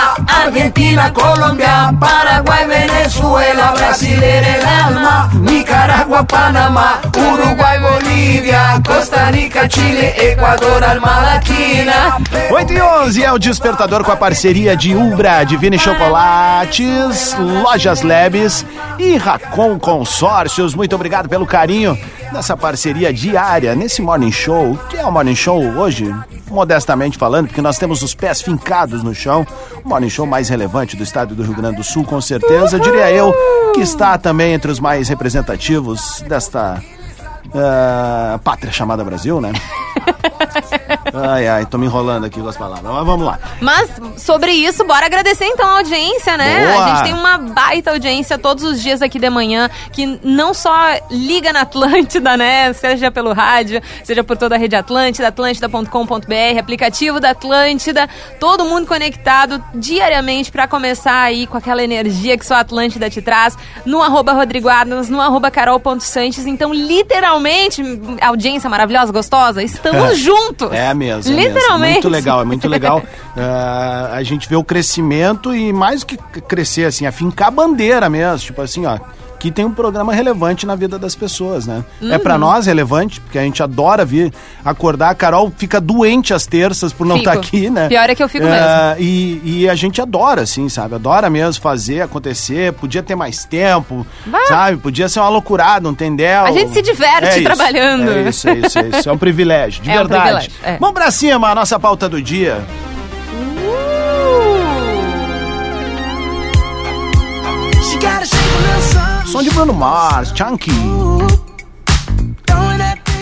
[0.51, 10.13] Argentina, Colombia, Paraguay, Venezuela, Brasil era el alma, Nicaragua, Panamá, Uruguay, Bolívia, Costa Rica, Chile,
[10.19, 12.19] Equador, Alma Latina.
[12.51, 18.67] 8 e 11 é o Despertador com a parceria de Umbra, Divine Chocolates, Lojas Lebes
[18.99, 20.75] e Racon Consórcios.
[20.75, 21.97] Muito obrigado pelo carinho
[22.33, 26.15] nessa parceria diária nesse Morning Show, que é o Morning Show hoje,
[26.49, 29.47] modestamente falando, porque nós temos os pés fincados no chão.
[29.85, 32.79] O Morning Show mais relevante do estado do Rio Grande do Sul, com certeza.
[32.79, 33.35] Diria eu
[33.75, 36.83] que está também entre os mais representativos desta
[37.55, 39.53] ah, pátria chamada Brasil, né?
[41.13, 42.93] Ai, ai, tô me enrolando aqui com as palavras.
[42.93, 43.39] Mas vamos lá.
[43.61, 46.73] Mas sobre isso, bora agradecer então a audiência, né?
[46.73, 46.85] Boa.
[46.85, 50.73] A gente tem uma baita audiência todos os dias aqui de manhã, que não só
[51.11, 52.73] liga na Atlântida, né?
[52.73, 58.09] Seja pelo rádio, seja por toda a rede Atlântida, atlântida.com.br, aplicativo da Atlântida,
[58.39, 63.23] todo mundo conectado diariamente pra começar aí com aquela energia que só a Atlântida te
[63.23, 66.47] traz, no arroba Rodrigo Adams, no arroba carol.sanches.
[66.47, 67.83] Então, literalmente,
[68.21, 70.73] audiência maravilhosa, gostosa, estamos juntos!
[70.73, 71.33] É mesmo.
[71.33, 71.55] é mesmo.
[71.55, 71.93] Literalmente.
[71.95, 73.03] Muito legal, é muito legal.
[73.37, 78.11] Ah, a gente vê o crescimento e mais do que crescer, assim, afincar a bandeira
[78.11, 78.39] mesmo.
[78.47, 78.99] Tipo assim, ó.
[79.41, 81.83] Que tem um programa relevante na vida das pessoas, né?
[82.03, 82.39] É Uhum.
[82.39, 84.33] nós relevante, porque a gente adora vir
[84.65, 85.09] acordar.
[85.11, 87.89] A Carol fica doente às terças por não estar aqui, né?
[87.89, 90.95] Pior é que eu fico Ah, E, e a gente adora, assim, sabe?
[90.95, 92.73] Adora mesmo fazer acontecer.
[92.75, 94.07] Podia ter mais tempo,
[94.47, 94.77] sabe?
[94.77, 96.45] Podia ser uma loucurada, um tendel.
[96.45, 98.11] A gente se diverte É isso, trabalhando.
[98.11, 99.09] É isso, é isso, é isso.
[99.09, 100.23] É um privilégio, de É um verdade.
[100.23, 100.77] privilégio, é.
[100.79, 102.63] Vamos pra cima, a nossa pauta do dia.
[109.31, 110.73] Som de Bruno Mars, Chunky.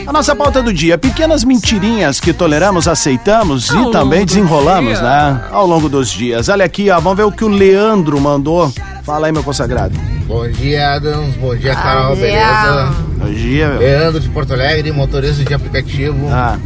[0.07, 5.03] A nossa pauta do dia, pequenas mentirinhas que toleramos, aceitamos Ao e também desenrolamos, dia.
[5.03, 5.45] né?
[5.51, 6.49] Ao longo dos dias.
[6.49, 8.73] Olha aqui, ó, vamos ver o que o Leandro mandou.
[9.05, 9.95] Fala aí, meu consagrado.
[10.27, 11.37] Bom dia, Adams.
[11.37, 12.17] Bom dia, Carol.
[12.17, 12.25] dia.
[12.25, 12.95] Beleza?
[13.19, 13.79] Bom dia, meu.
[13.81, 16.27] Leandro de Porto Alegre, motorista de aplicativo.
[16.31, 16.59] Ah.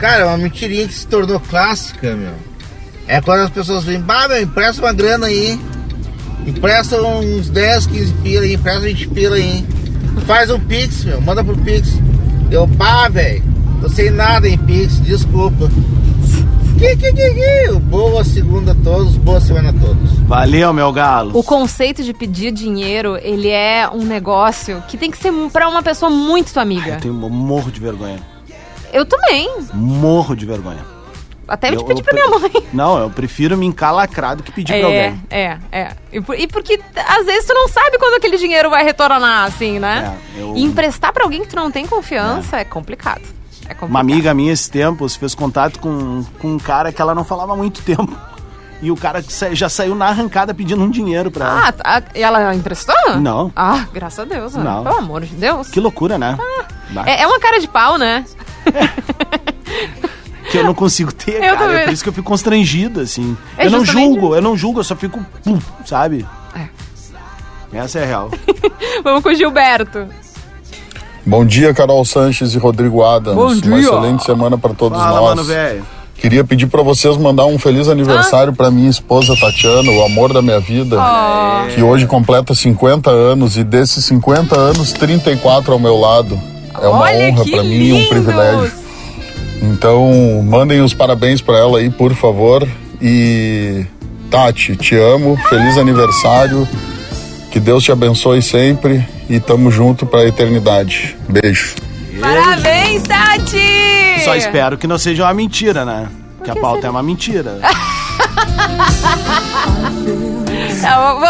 [0.00, 2.32] Cara, uma mentirinha que se tornou clássica, meu.
[3.06, 5.56] É quando as pessoas vêm, bah, meu, empresta uma grana aí.
[6.44, 9.64] Empresta uns 10, 15 pila aí, empresta 20 pila aí.
[10.26, 11.98] Faz um Pix, meu, manda pro Pix.
[12.50, 13.42] Eu, pá, velho,
[13.80, 15.70] tô sem nada em Pix, desculpa.
[16.78, 17.72] Que, que, que, que?
[17.80, 20.12] Boa segunda a todos, boa semana a todos.
[20.26, 21.30] Valeu, meu galo.
[21.38, 25.82] O conceito de pedir dinheiro, ele é um negócio que tem que ser pra uma
[25.82, 26.94] pessoa muito tua amiga.
[26.94, 28.18] Eu tenho morro de vergonha.
[28.92, 29.48] Eu também.
[29.72, 30.95] Morro de vergonha.
[31.48, 32.50] Até Eu- de pedir pra minha mãe.
[32.72, 35.22] Não, eu prefiro me encalacrar do que pedir pra É, alguém.
[35.30, 35.92] é, é.
[36.12, 39.78] E, por- e porque às vezes tu não sabe quando aquele dinheiro vai retornar, assim,
[39.78, 40.18] né?
[40.36, 43.22] É, eu- E emprestar pra alguém que tu não tem confiança é, complicado.
[43.68, 43.90] É complicado.
[43.90, 47.52] Uma amiga minha esse tempos fez contato com, com um cara que ela não falava
[47.52, 48.16] há muito tempo.
[48.82, 51.68] E o cara já saiu na arrancada pedindo um dinheiro pra ela.
[51.68, 52.02] Ah, tá.
[52.14, 52.94] e ela emprestou?
[53.18, 53.50] Não.
[53.56, 54.54] Ah, graças a Deus.
[54.54, 54.62] né?
[54.62, 54.84] Não.
[54.84, 55.68] Pelo amor de Deus.
[55.70, 56.36] Que loucura, né?
[56.90, 58.22] Bah, É, é uma cara de pau, né?
[60.56, 61.58] Que eu não consigo ter, Eu cara.
[61.58, 61.76] também.
[61.76, 63.36] É por isso que eu fico constrangido, assim.
[63.58, 66.24] É eu não justamente- julgo, eu não julgo, eu só fico, pum, sabe?
[67.72, 68.30] Essa é a real.
[69.04, 70.06] Vamos com o Gilberto.
[71.26, 73.36] Bom dia, Carol Sanches e Rodrigo Adams.
[73.36, 73.78] Bom Uma dia.
[73.80, 75.28] excelente semana para todos Fala, nós.
[75.30, 75.84] mano, velho.
[76.14, 80.40] Queria pedir para vocês mandar um feliz aniversário para minha esposa Tatiana, o amor da
[80.40, 81.66] minha vida, Oh.
[81.74, 86.40] que hoje completa 50 anos e desses 50 anos, 34 ao meu lado.
[86.80, 88.08] É uma Olha honra para mim, um lindos!
[88.08, 88.72] privilégio.
[89.62, 92.66] Então, mandem os parabéns para ela aí, por favor,
[93.00, 93.84] e
[94.30, 96.68] Tati, te amo, feliz aniversário,
[97.50, 101.16] que Deus te abençoe sempre e tamo junto pra eternidade.
[101.28, 101.74] Beijo.
[102.20, 104.24] Parabéns, Tati!
[104.24, 106.08] Só espero que não seja uma mentira, né?
[106.42, 107.58] Que a pauta é uma mentira.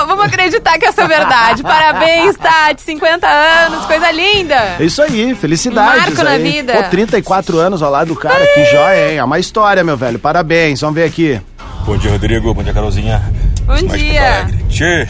[0.07, 1.63] Vamos acreditar que essa é verdade.
[1.65, 2.83] Parabéns, Tati.
[2.83, 4.77] 50 anos, coisa linda.
[4.79, 6.07] É isso aí, felicidades.
[6.07, 6.43] Marco na aí.
[6.43, 6.73] vida.
[6.75, 9.19] Pô, 34 anos ao lado do cara, que joia, hein?
[9.19, 10.19] É uma história, meu velho.
[10.19, 11.41] Parabéns, vamos ver aqui.
[11.85, 12.53] Bom dia, Rodrigo.
[12.53, 13.23] Bom dia, Carolzinha.
[13.65, 14.49] Bom dia.
[14.69, 15.09] Tchê,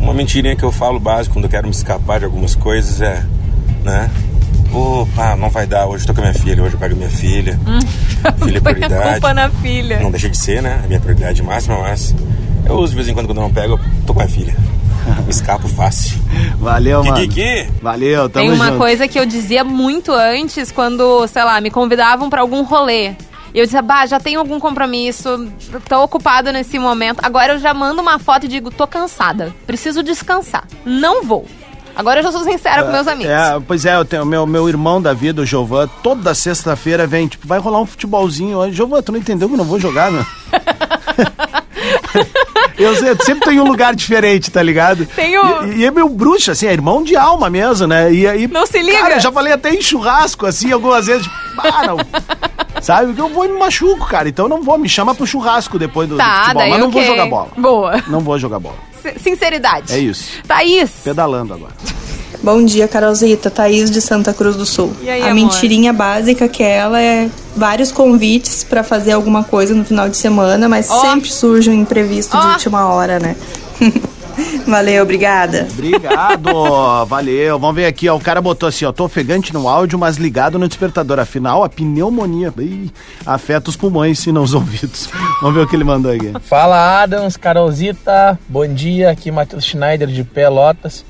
[0.00, 3.22] uma mentirinha que eu falo básico quando eu quero me escapar de algumas coisas é,
[3.82, 4.10] né?
[4.72, 7.08] Opa, não vai dar, hoje eu tô com a minha filha, hoje eu pego minha
[7.08, 7.58] filha.
[8.42, 9.12] Filha é a prioridade.
[9.12, 10.00] culpa na filha.
[10.00, 10.80] Não deixa de ser, né?
[10.84, 12.14] É minha prioridade máxima, mas
[12.66, 14.54] eu uso de vez em quando quando eu não pego, eu tô com a filha.
[15.24, 16.18] Me escapo fácil.
[16.58, 17.20] Valeu, Que, mano.
[17.22, 17.68] que, que?
[17.80, 18.78] Valeu, tamo Tem uma junto.
[18.78, 23.10] coisa que eu dizia muito antes, quando, sei lá, me convidavam pra algum rolê.
[23.54, 25.48] E eu dizia, bah, já tenho algum compromisso,
[25.88, 27.20] tô ocupado nesse momento.
[27.22, 30.64] Agora eu já mando uma foto e digo, tô cansada, preciso descansar.
[30.84, 31.46] Não vou.
[31.94, 33.32] Agora eu já sou sincera com meus amigos.
[33.32, 37.26] É, pois é, eu tenho meu, meu irmão da vida, o Jovan, toda sexta-feira vem,
[37.28, 38.76] tipo, vai rolar um futebolzinho hoje.
[38.76, 40.26] Jovan, tu não entendeu que eu não vou jogar, meu?
[42.78, 42.94] eu,
[43.24, 45.06] sempre tenho um lugar diferente, tá ligado?
[45.06, 48.12] Tenho- E, e é meu bruxo, assim, é irmão de alma mesmo, né?
[48.12, 48.46] E aí.
[48.48, 48.98] Não se liga.
[48.98, 51.96] Cara, eu já falei até em churrasco, assim, algumas vezes, ah, não.
[52.82, 53.14] Sabe?
[53.14, 54.28] Que eu vou e me machuco, cara.
[54.28, 56.62] Então não vou, me chama pro churrasco depois do, do Tá, futebol.
[56.62, 57.10] daí Mas não vou ok.
[57.12, 57.48] jogar bola.
[57.56, 58.04] Boa.
[58.06, 58.76] Não vou jogar bola.
[59.04, 59.92] S- Sinceridade.
[59.92, 60.30] É isso.
[60.46, 60.90] Thaís.
[61.02, 61.72] Pedalando agora.
[62.42, 63.50] Bom dia, Carolzita.
[63.50, 64.92] Thaís de Santa Cruz do Sul.
[65.02, 65.34] E aí, a amor?
[65.34, 70.16] mentirinha básica que é ela é vários convites pra fazer alguma coisa no final de
[70.16, 71.00] semana, mas Ó.
[71.00, 72.52] sempre surge um imprevisto de Ó.
[72.52, 73.36] última hora, né?
[74.66, 75.66] Valeu, obrigada.
[75.70, 76.50] Obrigado,
[77.08, 77.58] valeu.
[77.58, 78.16] Vamos ver aqui, ó.
[78.16, 78.92] O cara botou assim, ó.
[78.92, 81.18] Tô ofegante no áudio, mas ligado no despertador.
[81.18, 82.90] Afinal, a pneumonia ih,
[83.24, 85.08] afeta os pulmões e não os ouvidos.
[85.40, 86.32] Vamos ver o que ele mandou aqui.
[86.42, 91.04] Fala Adams, Carolzita, bom dia, aqui Matheus Schneider de Pelotas.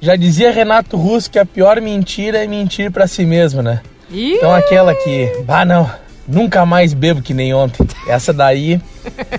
[0.00, 3.80] Já dizia Renato Russo que a pior mentira é mentir pra si mesmo, né?
[4.10, 5.90] Então aquela que, bah não,
[6.26, 7.86] nunca mais bebo que nem ontem.
[8.06, 8.80] Essa daí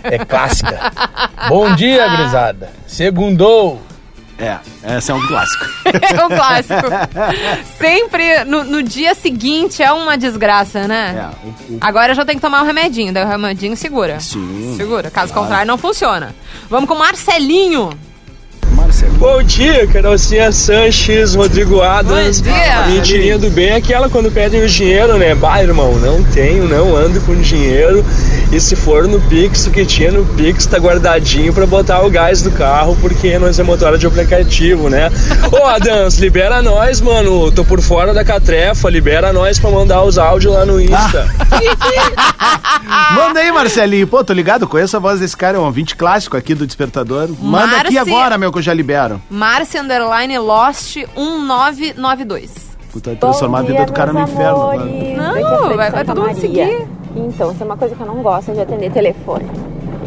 [0.03, 0.91] é clássica.
[1.47, 2.69] Bom dia, grisada.
[2.85, 3.81] Segundou.
[4.37, 4.57] É,
[4.97, 5.65] esse é um clássico.
[6.01, 6.87] É um clássico.
[7.77, 11.29] Sempre no, no dia seguinte é uma desgraça, né?
[11.81, 14.19] Agora eu já tenho que tomar o remedinho, daí o remedinho segura.
[14.19, 14.75] Sim.
[14.77, 16.33] Segura, caso contrário não funciona.
[16.69, 16.99] Vamos com o
[18.79, 19.19] Marcelinho.
[19.19, 22.41] Bom dia, Carolcinha Sanches, Rodrigo Adams.
[22.41, 22.79] Bom dia.
[22.79, 25.35] A mentirinha do bem é aquela quando pedem o dinheiro, né?
[25.35, 28.03] Bah, irmão, não tenho, não ando com dinheiro.
[28.51, 32.09] E se for no Pix, o que tinha no Pix tá guardadinho pra botar o
[32.09, 35.07] gás do carro, porque nós é motora de aplicativo, né?
[35.53, 37.51] Ô, Adams, libera nós, mano.
[37.51, 41.27] Tô por fora da catrefa, libera nós pra mandar os áudios lá no Insta.
[43.13, 44.07] Manda aí, Marcelinho.
[44.07, 47.29] Pô, tô ligado, conheço a voz desse cara, é um ouvinte clássico aqui do Despertador.
[47.39, 49.21] Manda aqui Marci- agora, meu, que eu já libero.
[49.29, 52.69] Marcia Underline Lost 1992.
[52.91, 54.57] Puta, transformar a vida do cara no inferno.
[54.57, 54.91] mano.
[55.15, 56.87] Não, vai, vai todo mundo seguir.
[57.15, 59.45] Então, isso é uma coisa que eu não gosto de atender telefone.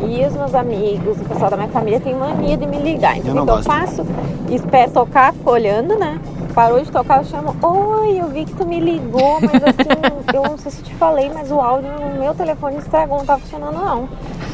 [0.04, 3.16] E os meus amigos, o pessoal da minha família tem mania de me ligar.
[3.18, 3.64] Então, Eu então gosto.
[3.66, 4.06] faço,
[4.50, 6.20] espero tocar, fico olhando, né?
[6.54, 10.42] Parou de tocar, eu chamo, oi, eu vi que tu me ligou, mas assim, eu
[10.42, 13.78] não sei se te falei, mas o áudio no meu telefone estragou, não tá funcionando
[13.78, 14.08] não.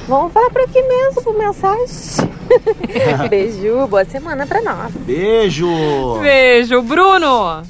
[0.07, 2.29] Vamos falar pra aqui mesmo, por mensagem.
[3.29, 4.93] Beijo, boa semana pra nós.
[4.95, 5.67] Beijo!
[6.21, 7.63] Beijo, Bruno!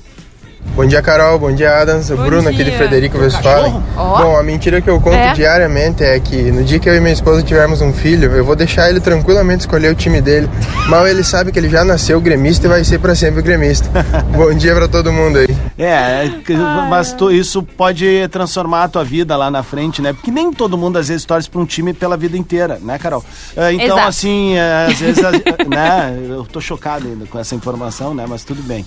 [0.78, 1.40] Bom dia, Carol.
[1.40, 2.08] Bom dia, Adams.
[2.08, 2.76] O Bom Bruno aqui de dia.
[2.78, 3.82] Frederico Westphalen.
[3.96, 4.22] Ó.
[4.22, 5.32] Bom, a mentira que eu conto É?
[5.32, 8.54] diariamente é que no dia que eu e minha esposa tivermos um filho, eu vou
[8.54, 10.48] deixar ele tranquilamente escolher o time dele.
[10.88, 13.88] Mal ele sabe que ele já nasceu gremista e vai ser pra sempre gremista.
[14.36, 15.48] Bom dia pra todo mundo aí.
[15.76, 16.54] É, é que-
[16.88, 20.12] mas tu- isso pode transformar a tua vida lá na frente, né?
[20.12, 23.24] Porque nem todo mundo às vezes torce pra um time pela vida inteira, né, Carol?
[23.56, 24.06] Ah, Então, Exato.
[24.08, 25.20] assim, é, às vezes,
[25.68, 26.16] né?
[26.28, 28.24] Eu tô chocado ainda com essa informação, né?
[28.28, 28.86] Mas tudo bem.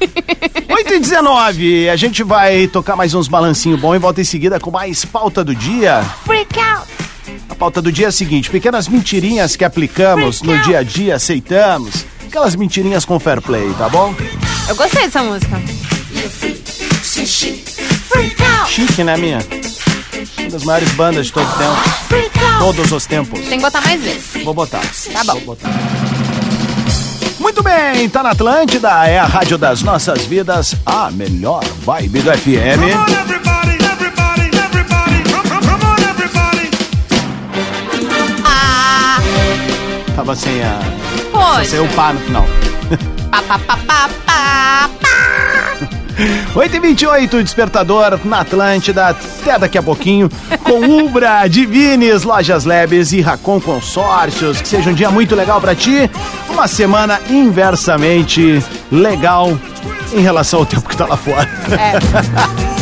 [0.00, 4.58] 8 e 19, a gente vai tocar mais uns balancinho bom e volta em seguida
[4.58, 6.04] com mais pauta do dia.
[6.24, 6.86] Freak out!
[7.48, 11.16] A pauta do dia é a seguinte: pequenas mentirinhas que aplicamos no dia a dia,
[11.16, 12.04] aceitamos.
[12.26, 14.14] Aquelas mentirinhas com fair play, tá bom?
[14.68, 15.60] Eu gostei dessa música.
[18.66, 19.38] Chique, né, minha?
[20.38, 22.34] Uma das maiores bandas de todo tempo.
[22.58, 23.40] Todos os tempos.
[23.40, 24.42] Tem que botar mais vezes.
[24.44, 24.80] Vou botar.
[25.12, 25.34] Tá bom.
[25.34, 25.70] Vou botar.
[27.44, 32.32] Muito bem, tá na Atlântida, é a rádio das nossas vidas, a melhor vibe do
[32.32, 32.80] FM.
[40.16, 40.78] Tava sem a.
[41.30, 41.64] Só Poxa.
[41.66, 42.46] saiu o pá no final.
[43.30, 45.03] Pá, pá, pá, pá, pá.
[46.54, 50.30] 8h28, despertador na Atlântida, até daqui a pouquinho,
[50.62, 54.60] com Ubra, Divines, Lojas Lebes e Racon Consórcios.
[54.60, 56.10] Que seja um dia muito legal pra ti,
[56.48, 59.58] uma semana inversamente legal
[60.12, 61.48] em relação ao tempo que tá lá fora.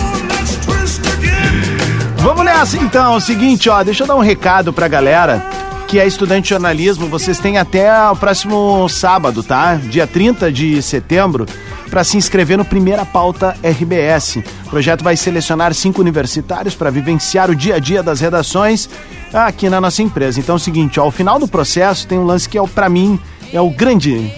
[2.18, 5.44] Vamos nessa então, é o seguinte, ó, deixa eu dar um recado pra galera
[5.92, 9.74] que é estudante de jornalismo, vocês têm até o próximo sábado, tá?
[9.74, 11.46] Dia 30 de setembro,
[11.92, 14.36] para se inscrever no Primeira Pauta RBS.
[14.64, 18.88] O projeto vai selecionar cinco universitários para vivenciar o dia a dia das redações
[19.30, 20.40] aqui na nossa empresa.
[20.40, 22.88] Então é o seguinte, ó, ao final do processo tem um lance que é, pra
[22.88, 23.20] mim,
[23.52, 24.32] é o grande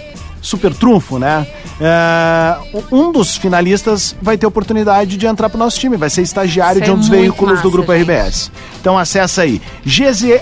[0.45, 1.47] super trunfo, né?
[1.81, 2.55] É,
[2.91, 6.85] um dos finalistas vai ter oportunidade de entrar pro nosso time, vai ser estagiário Isso
[6.85, 8.09] de é um dos veículos do massa, Grupo gente.
[8.09, 8.51] RBS.
[8.79, 10.39] Então acessa aí gzh,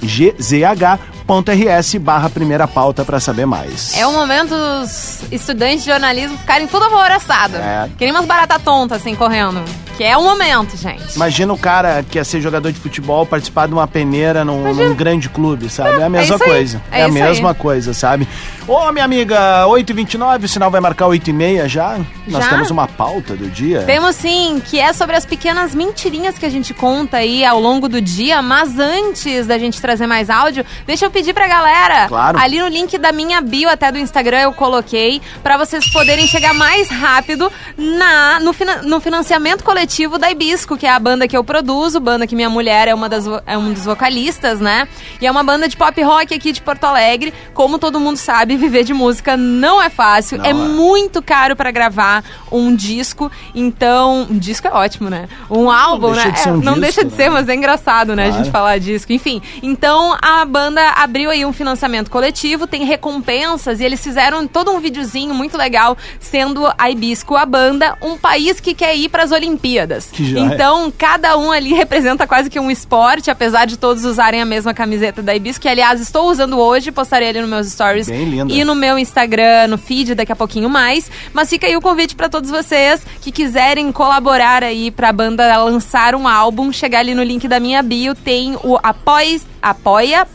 [0.00, 3.94] gzh.rs barra primeira pauta para saber mais.
[3.96, 7.56] É o momento dos estudantes de jornalismo ficarem tudo alvoroçados.
[7.56, 7.90] É.
[7.98, 9.62] Que nem umas baratas tontas, assim, correndo.
[10.00, 11.14] Que é o momento, gente.
[11.14, 14.94] Imagina o cara que ia ser jogador de futebol participar de uma peneira num, num
[14.94, 16.00] grande clube, sabe?
[16.00, 16.50] É a mesma isso aí.
[16.50, 16.82] coisa.
[16.90, 17.54] É É, a mesma aí.
[17.54, 18.26] coisa, sabe?
[18.66, 21.98] Ô, minha amiga, 8h29, o sinal vai marcar 8h30 já.
[22.26, 22.48] Nós Já?
[22.50, 23.82] temos uma pauta do dia.
[23.82, 27.86] Temos sim, que é sobre as pequenas mentirinhas que a gente conta aí ao longo
[27.86, 32.38] do dia, mas antes da gente trazer mais áudio, deixa eu pedir pra galera, Claro.
[32.38, 36.54] ali no link da minha bio até do Instagram eu coloquei, pra vocês poderem chegar
[36.54, 38.54] mais rápido na no,
[38.88, 42.48] no financiamento coletivo da Ibisco, que é a banda que eu produzo, banda que minha
[42.48, 44.86] mulher é uma das é um dos vocalistas, né?
[45.20, 47.34] E é uma banda de pop rock aqui de Porto Alegre.
[47.52, 50.54] Como todo mundo sabe, viver de música não é fácil, Não é é.
[50.54, 52.22] muito caro pra gravar
[52.52, 54.28] um disco, então.
[54.30, 55.28] Um disco é ótimo, né?
[55.50, 56.30] Um álbum, deixa né?
[56.32, 57.16] de ser É, um não disco, deixa de né?
[57.16, 58.24] ser, mas é engraçado, né?
[58.24, 58.44] A Claro.
[58.44, 59.12] gente falar disco.
[59.12, 64.70] Enfim, então a banda abriu aí um financiamento coletivo, tem recompensas e eles fizeram todo
[64.70, 69.32] um videozinho muito legal, sendo a Ibisco a banda, um país que quer ir pras
[69.32, 69.79] Olimpíadas.
[70.24, 70.54] Joia.
[70.54, 74.72] Então, cada um ali representa quase que um esporte, apesar de todos usarem a mesma
[74.72, 78.74] camiseta da Ibisco, que aliás estou usando hoje, postarei ali nos meus stories e no
[78.74, 81.10] meu Instagram, no feed daqui a pouquinho mais.
[81.32, 86.14] Mas fica aí o convite pra todos vocês que quiserem colaborar aí pra banda lançar
[86.14, 90.26] um álbum, chegar ali no link da minha bio, tem o apoia,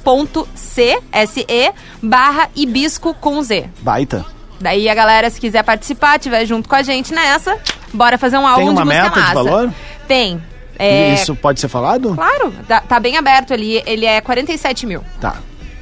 [2.02, 3.70] barra Ibisco com Z.
[3.82, 4.35] Baita.
[4.60, 7.58] Daí a galera, se quiser participar, tiver junto com a gente nessa,
[7.94, 9.34] bora fazer um álbum Tem uma de música meta de massa.
[9.34, 9.74] valor?
[10.08, 10.42] Tem.
[10.78, 12.14] É, Isso pode ser falado?
[12.16, 15.04] Claro, tá, tá bem aberto ali, ele é 47 mil.
[15.22, 15.36] Tá.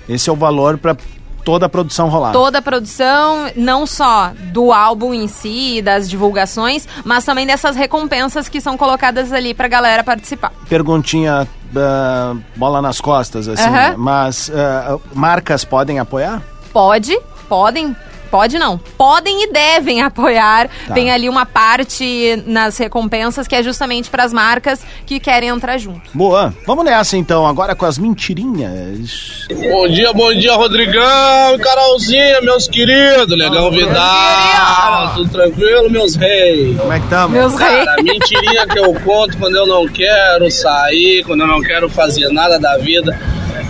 [0.08, 0.96] Esse é o valor pra
[1.44, 2.32] toda a produção rolar.
[2.32, 8.48] Toda a produção, não só do álbum em si, das divulgações, mas também dessas recompensas
[8.48, 10.52] que são colocadas ali pra galera participar.
[10.70, 13.70] Perguntinha, ah, bola nas costas, assim.
[13.70, 13.96] Né?
[13.98, 16.42] Mas ah, marcas podem apoiar?
[16.72, 17.18] Pode,
[17.48, 17.96] podem.
[18.34, 18.80] Pode não.
[18.98, 20.68] Podem e devem apoiar.
[20.88, 20.96] Tá.
[20.96, 25.78] Tem ali uma parte nas recompensas que é justamente para as marcas que querem entrar
[25.78, 26.02] junto.
[26.16, 26.52] Boa.
[26.66, 29.46] Vamos nessa então, agora com as mentirinhas.
[29.70, 33.38] Bom dia, bom dia, Rodrigão e Carolzinha, meus queridos.
[33.38, 36.76] Negão Vidal, tudo tranquilo, meus reis?
[36.76, 37.38] Como é que estamos?
[37.38, 37.86] Meus reis.
[37.86, 42.30] Cara, mentirinha que eu conto quando eu não quero sair, quando eu não quero fazer
[42.30, 43.16] nada da vida.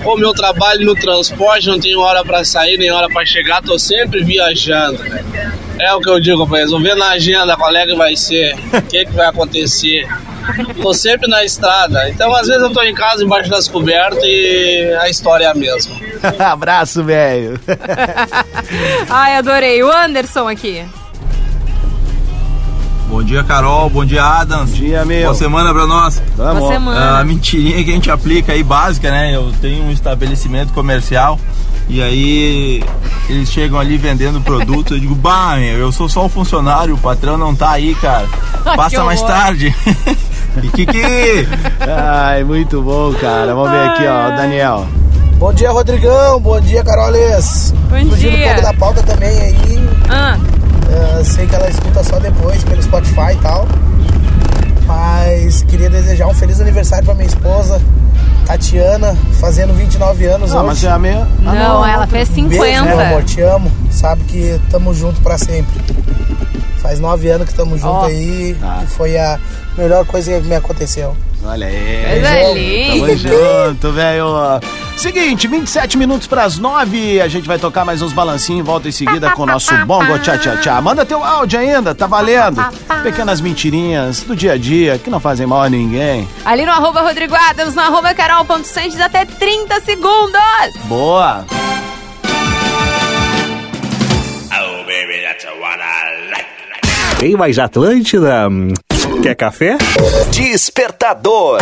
[0.05, 3.79] O meu trabalho no transporte, não tenho hora pra sair, nem hora pra chegar, tô
[3.79, 4.99] sempre viajando.
[5.79, 8.15] É o que eu digo pra eles, vou ver na agenda qual é que vai
[8.15, 10.07] ser, o que, que vai acontecer.
[10.81, 14.93] Tô sempre na estrada, então às vezes eu tô em casa embaixo das cobertas e
[14.99, 15.95] a história é a mesma.
[16.39, 17.59] Abraço, velho.
[19.09, 19.81] Ai, adorei.
[19.83, 20.85] O Anderson aqui.
[23.09, 23.89] Bom dia, Carol.
[23.89, 24.71] Bom dia, Adams.
[24.71, 25.23] Bom dia, meu.
[25.23, 26.21] Boa semana pra nós.
[26.35, 26.59] Vamos.
[26.59, 27.19] Boa semana.
[27.19, 29.35] A mentirinha que a gente aplica aí, básica, né?
[29.35, 31.39] Eu tenho um estabelecimento comercial
[31.87, 32.83] e aí
[33.29, 34.93] eles chegam ali vendendo produtos.
[34.93, 38.25] Eu digo, bah, meu, eu sou só um funcionário, o patrão não tá aí, cara.
[38.63, 39.75] Que Passa mais tarde.
[40.73, 41.47] Kiki!
[41.81, 43.53] Ai, muito bom, cara.
[43.53, 44.87] Vamos ver aqui, ó, o Daniel.
[45.37, 46.39] Bom dia, Rodrigão.
[46.39, 47.73] Bom dia, Caroles.
[47.89, 48.39] Bom Fugindo dia.
[48.39, 49.89] um pouco da pauta também aí.
[50.09, 50.37] Ah,
[50.93, 53.67] eh, sei que ela escuta só depois pelo Spotify e tal.
[54.85, 57.81] Mas queria desejar um feliz aniversário pra minha esposa,
[58.45, 60.65] Tatiana, fazendo 29 anos Ah, hoje.
[60.67, 61.27] mas é a minha.
[61.45, 62.83] ah, não, ela fez Beijo, 50.
[62.83, 63.71] meu amor, te amo.
[63.89, 65.81] Sabe que tamo junto pra sempre.
[66.83, 68.05] Faz nove anos que tamo junto Ó.
[68.05, 68.57] aí.
[68.59, 68.81] Tá.
[68.83, 69.39] E foi a
[69.77, 71.15] melhor coisa que me aconteceu.
[71.45, 72.03] Olha aí.
[72.09, 72.53] Coisa Beijão.
[72.53, 73.29] linda.
[73.29, 74.25] Tamo junto, velho.
[74.97, 77.21] Seguinte, 27 minutos pras 9.
[77.21, 80.19] A gente vai tocar mais uns balancinhos em volta em seguida com o nosso bongo
[80.19, 80.81] tchá tchá tchá.
[80.81, 82.61] Manda teu áudio ainda, tá valendo.
[83.01, 86.27] Pequenas mentirinhas do dia a dia que não fazem mal a ninguém.
[86.43, 90.41] Ali no arroba Rodrigo Adams, no arroba carol.sanches, até 30 segundos.
[90.85, 91.45] Boa.
[97.23, 98.49] Tem mais Atlântida?
[99.21, 99.77] Quer café?
[100.29, 101.57] Despertador.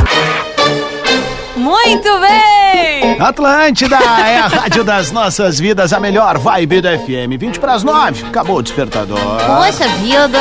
[1.55, 3.21] Muito bem!
[3.21, 7.37] Atlântida é a rádio das nossas vidas, a melhor vibe do FM.
[7.39, 9.19] 20 para as 9, acabou o despertador.
[9.19, 10.39] Poxa vida.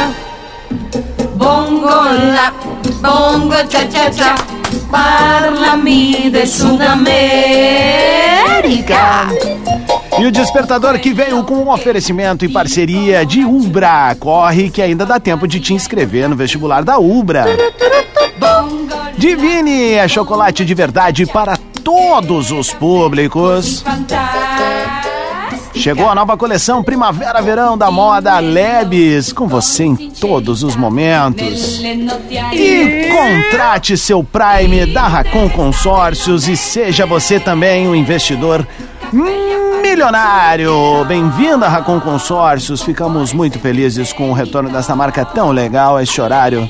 [1.35, 2.55] Bongo la,
[3.03, 4.35] bongo cha cha cha,
[4.91, 7.01] parlami de Sudamérica.
[10.19, 14.15] E o despertador que veio com um oferecimento e parceria de Ubra.
[14.19, 17.47] Corre que ainda dá tempo de te inscrever no vestibular da Ubra.
[19.17, 23.85] Divine é chocolate de verdade para todos os públicos.
[25.81, 31.81] Chegou a nova coleção Primavera-Verão da moda Lebes, com você em todos os momentos.
[32.53, 38.69] E contrate seu Prime da Racon Consórcios e seja você também um investidor
[39.83, 41.03] milionário.
[41.09, 42.83] Bem-vindo a Racon Consórcios.
[42.83, 46.69] Ficamos muito felizes com o retorno dessa marca tão legal a este horário.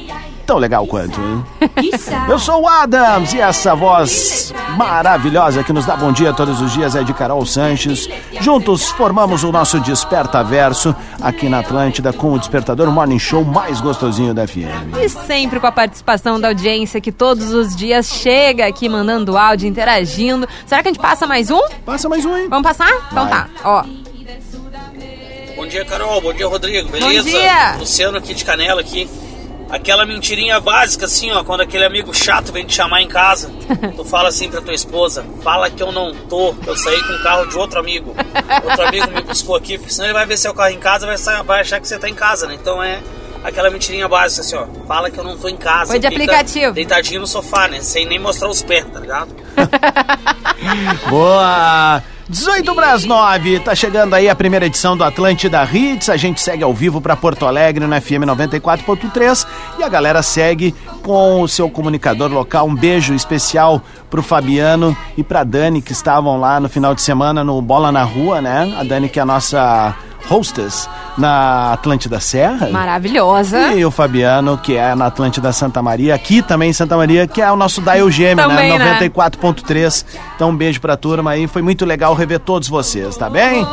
[0.50, 1.44] Tão legal quanto, hein?
[2.28, 6.72] Eu sou o Adams e essa voz maravilhosa que nos dá bom dia todos os
[6.72, 8.08] dias é de Carol Sanches.
[8.40, 10.92] Juntos formamos o nosso Desperta Verso
[11.22, 14.98] aqui na Atlântida com o Despertador Morning Show mais gostosinho da FM.
[15.00, 19.68] E sempre com a participação da audiência que todos os dias chega aqui mandando áudio,
[19.68, 20.48] interagindo.
[20.66, 21.62] Será que a gente passa mais um?
[21.86, 22.48] Passa mais um, hein?
[22.50, 22.92] Vamos passar?
[23.12, 23.30] Então Vai.
[23.30, 23.84] tá, ó.
[25.54, 26.20] Bom dia, Carol.
[26.20, 26.88] Bom dia, Rodrigo.
[26.88, 27.22] Beleza?
[27.30, 27.76] dia.
[27.78, 29.08] Luciano aqui de Canela aqui.
[29.70, 33.50] Aquela mentirinha básica, assim, ó, quando aquele amigo chato vem te chamar em casa,
[33.96, 37.12] tu fala assim pra tua esposa, fala que eu não tô, que eu saí com
[37.12, 38.14] o carro de outro amigo.
[38.64, 41.16] Outro amigo me buscou aqui, porque senão ele vai ver seu carro em casa e
[41.16, 42.54] vai, vai achar que você tá em casa, né?
[42.60, 43.00] Então é
[43.44, 45.92] aquela mentirinha básica, assim, ó, fala que eu não tô em casa.
[45.92, 46.74] Foi de aplicativo.
[46.74, 47.80] Deitadinho no sofá, né?
[47.80, 49.34] Sem nem mostrar os pés, tá ligado?
[51.08, 52.02] Boa!
[52.30, 56.08] 18 para as 9, tá chegando aí a primeira edição do Atlântida Hits.
[56.08, 59.44] A gente segue ao vivo para Porto Alegre no FM 94.3
[59.80, 60.72] e a galera segue
[61.02, 62.68] com o seu comunicador local.
[62.68, 67.42] Um beijo especial pro Fabiano e pra Dani que estavam lá no final de semana
[67.42, 68.76] no Bola na Rua, né?
[68.78, 69.96] A Dani que é a nossa
[70.28, 72.68] hostess na Atlântida Serra.
[72.70, 73.72] Maravilhosa.
[73.74, 77.40] E o Fabiano, que é na Atlântida Santa Maria, aqui também em Santa Maria, que
[77.40, 78.78] é o nosso Dial Gêmeo, Também, né?
[78.78, 79.00] né?
[79.00, 80.04] 94.3.
[80.36, 83.64] Então um beijo pra turma aí, foi muito legal rever todos vocês, tá bem?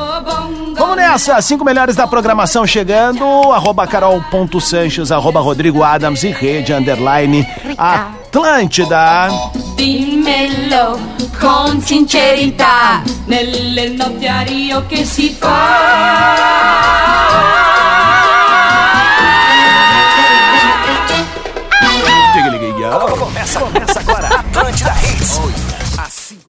[0.78, 7.48] Vamos nessa, cinco melhores da programação chegando, arroba carol.sanches, arroba Rodrigo Adams e rede underline
[7.78, 9.28] Atlântida.
[9.76, 11.00] Dimmelo
[11.40, 16.68] con sincerità nelle notti a Rio che si fa.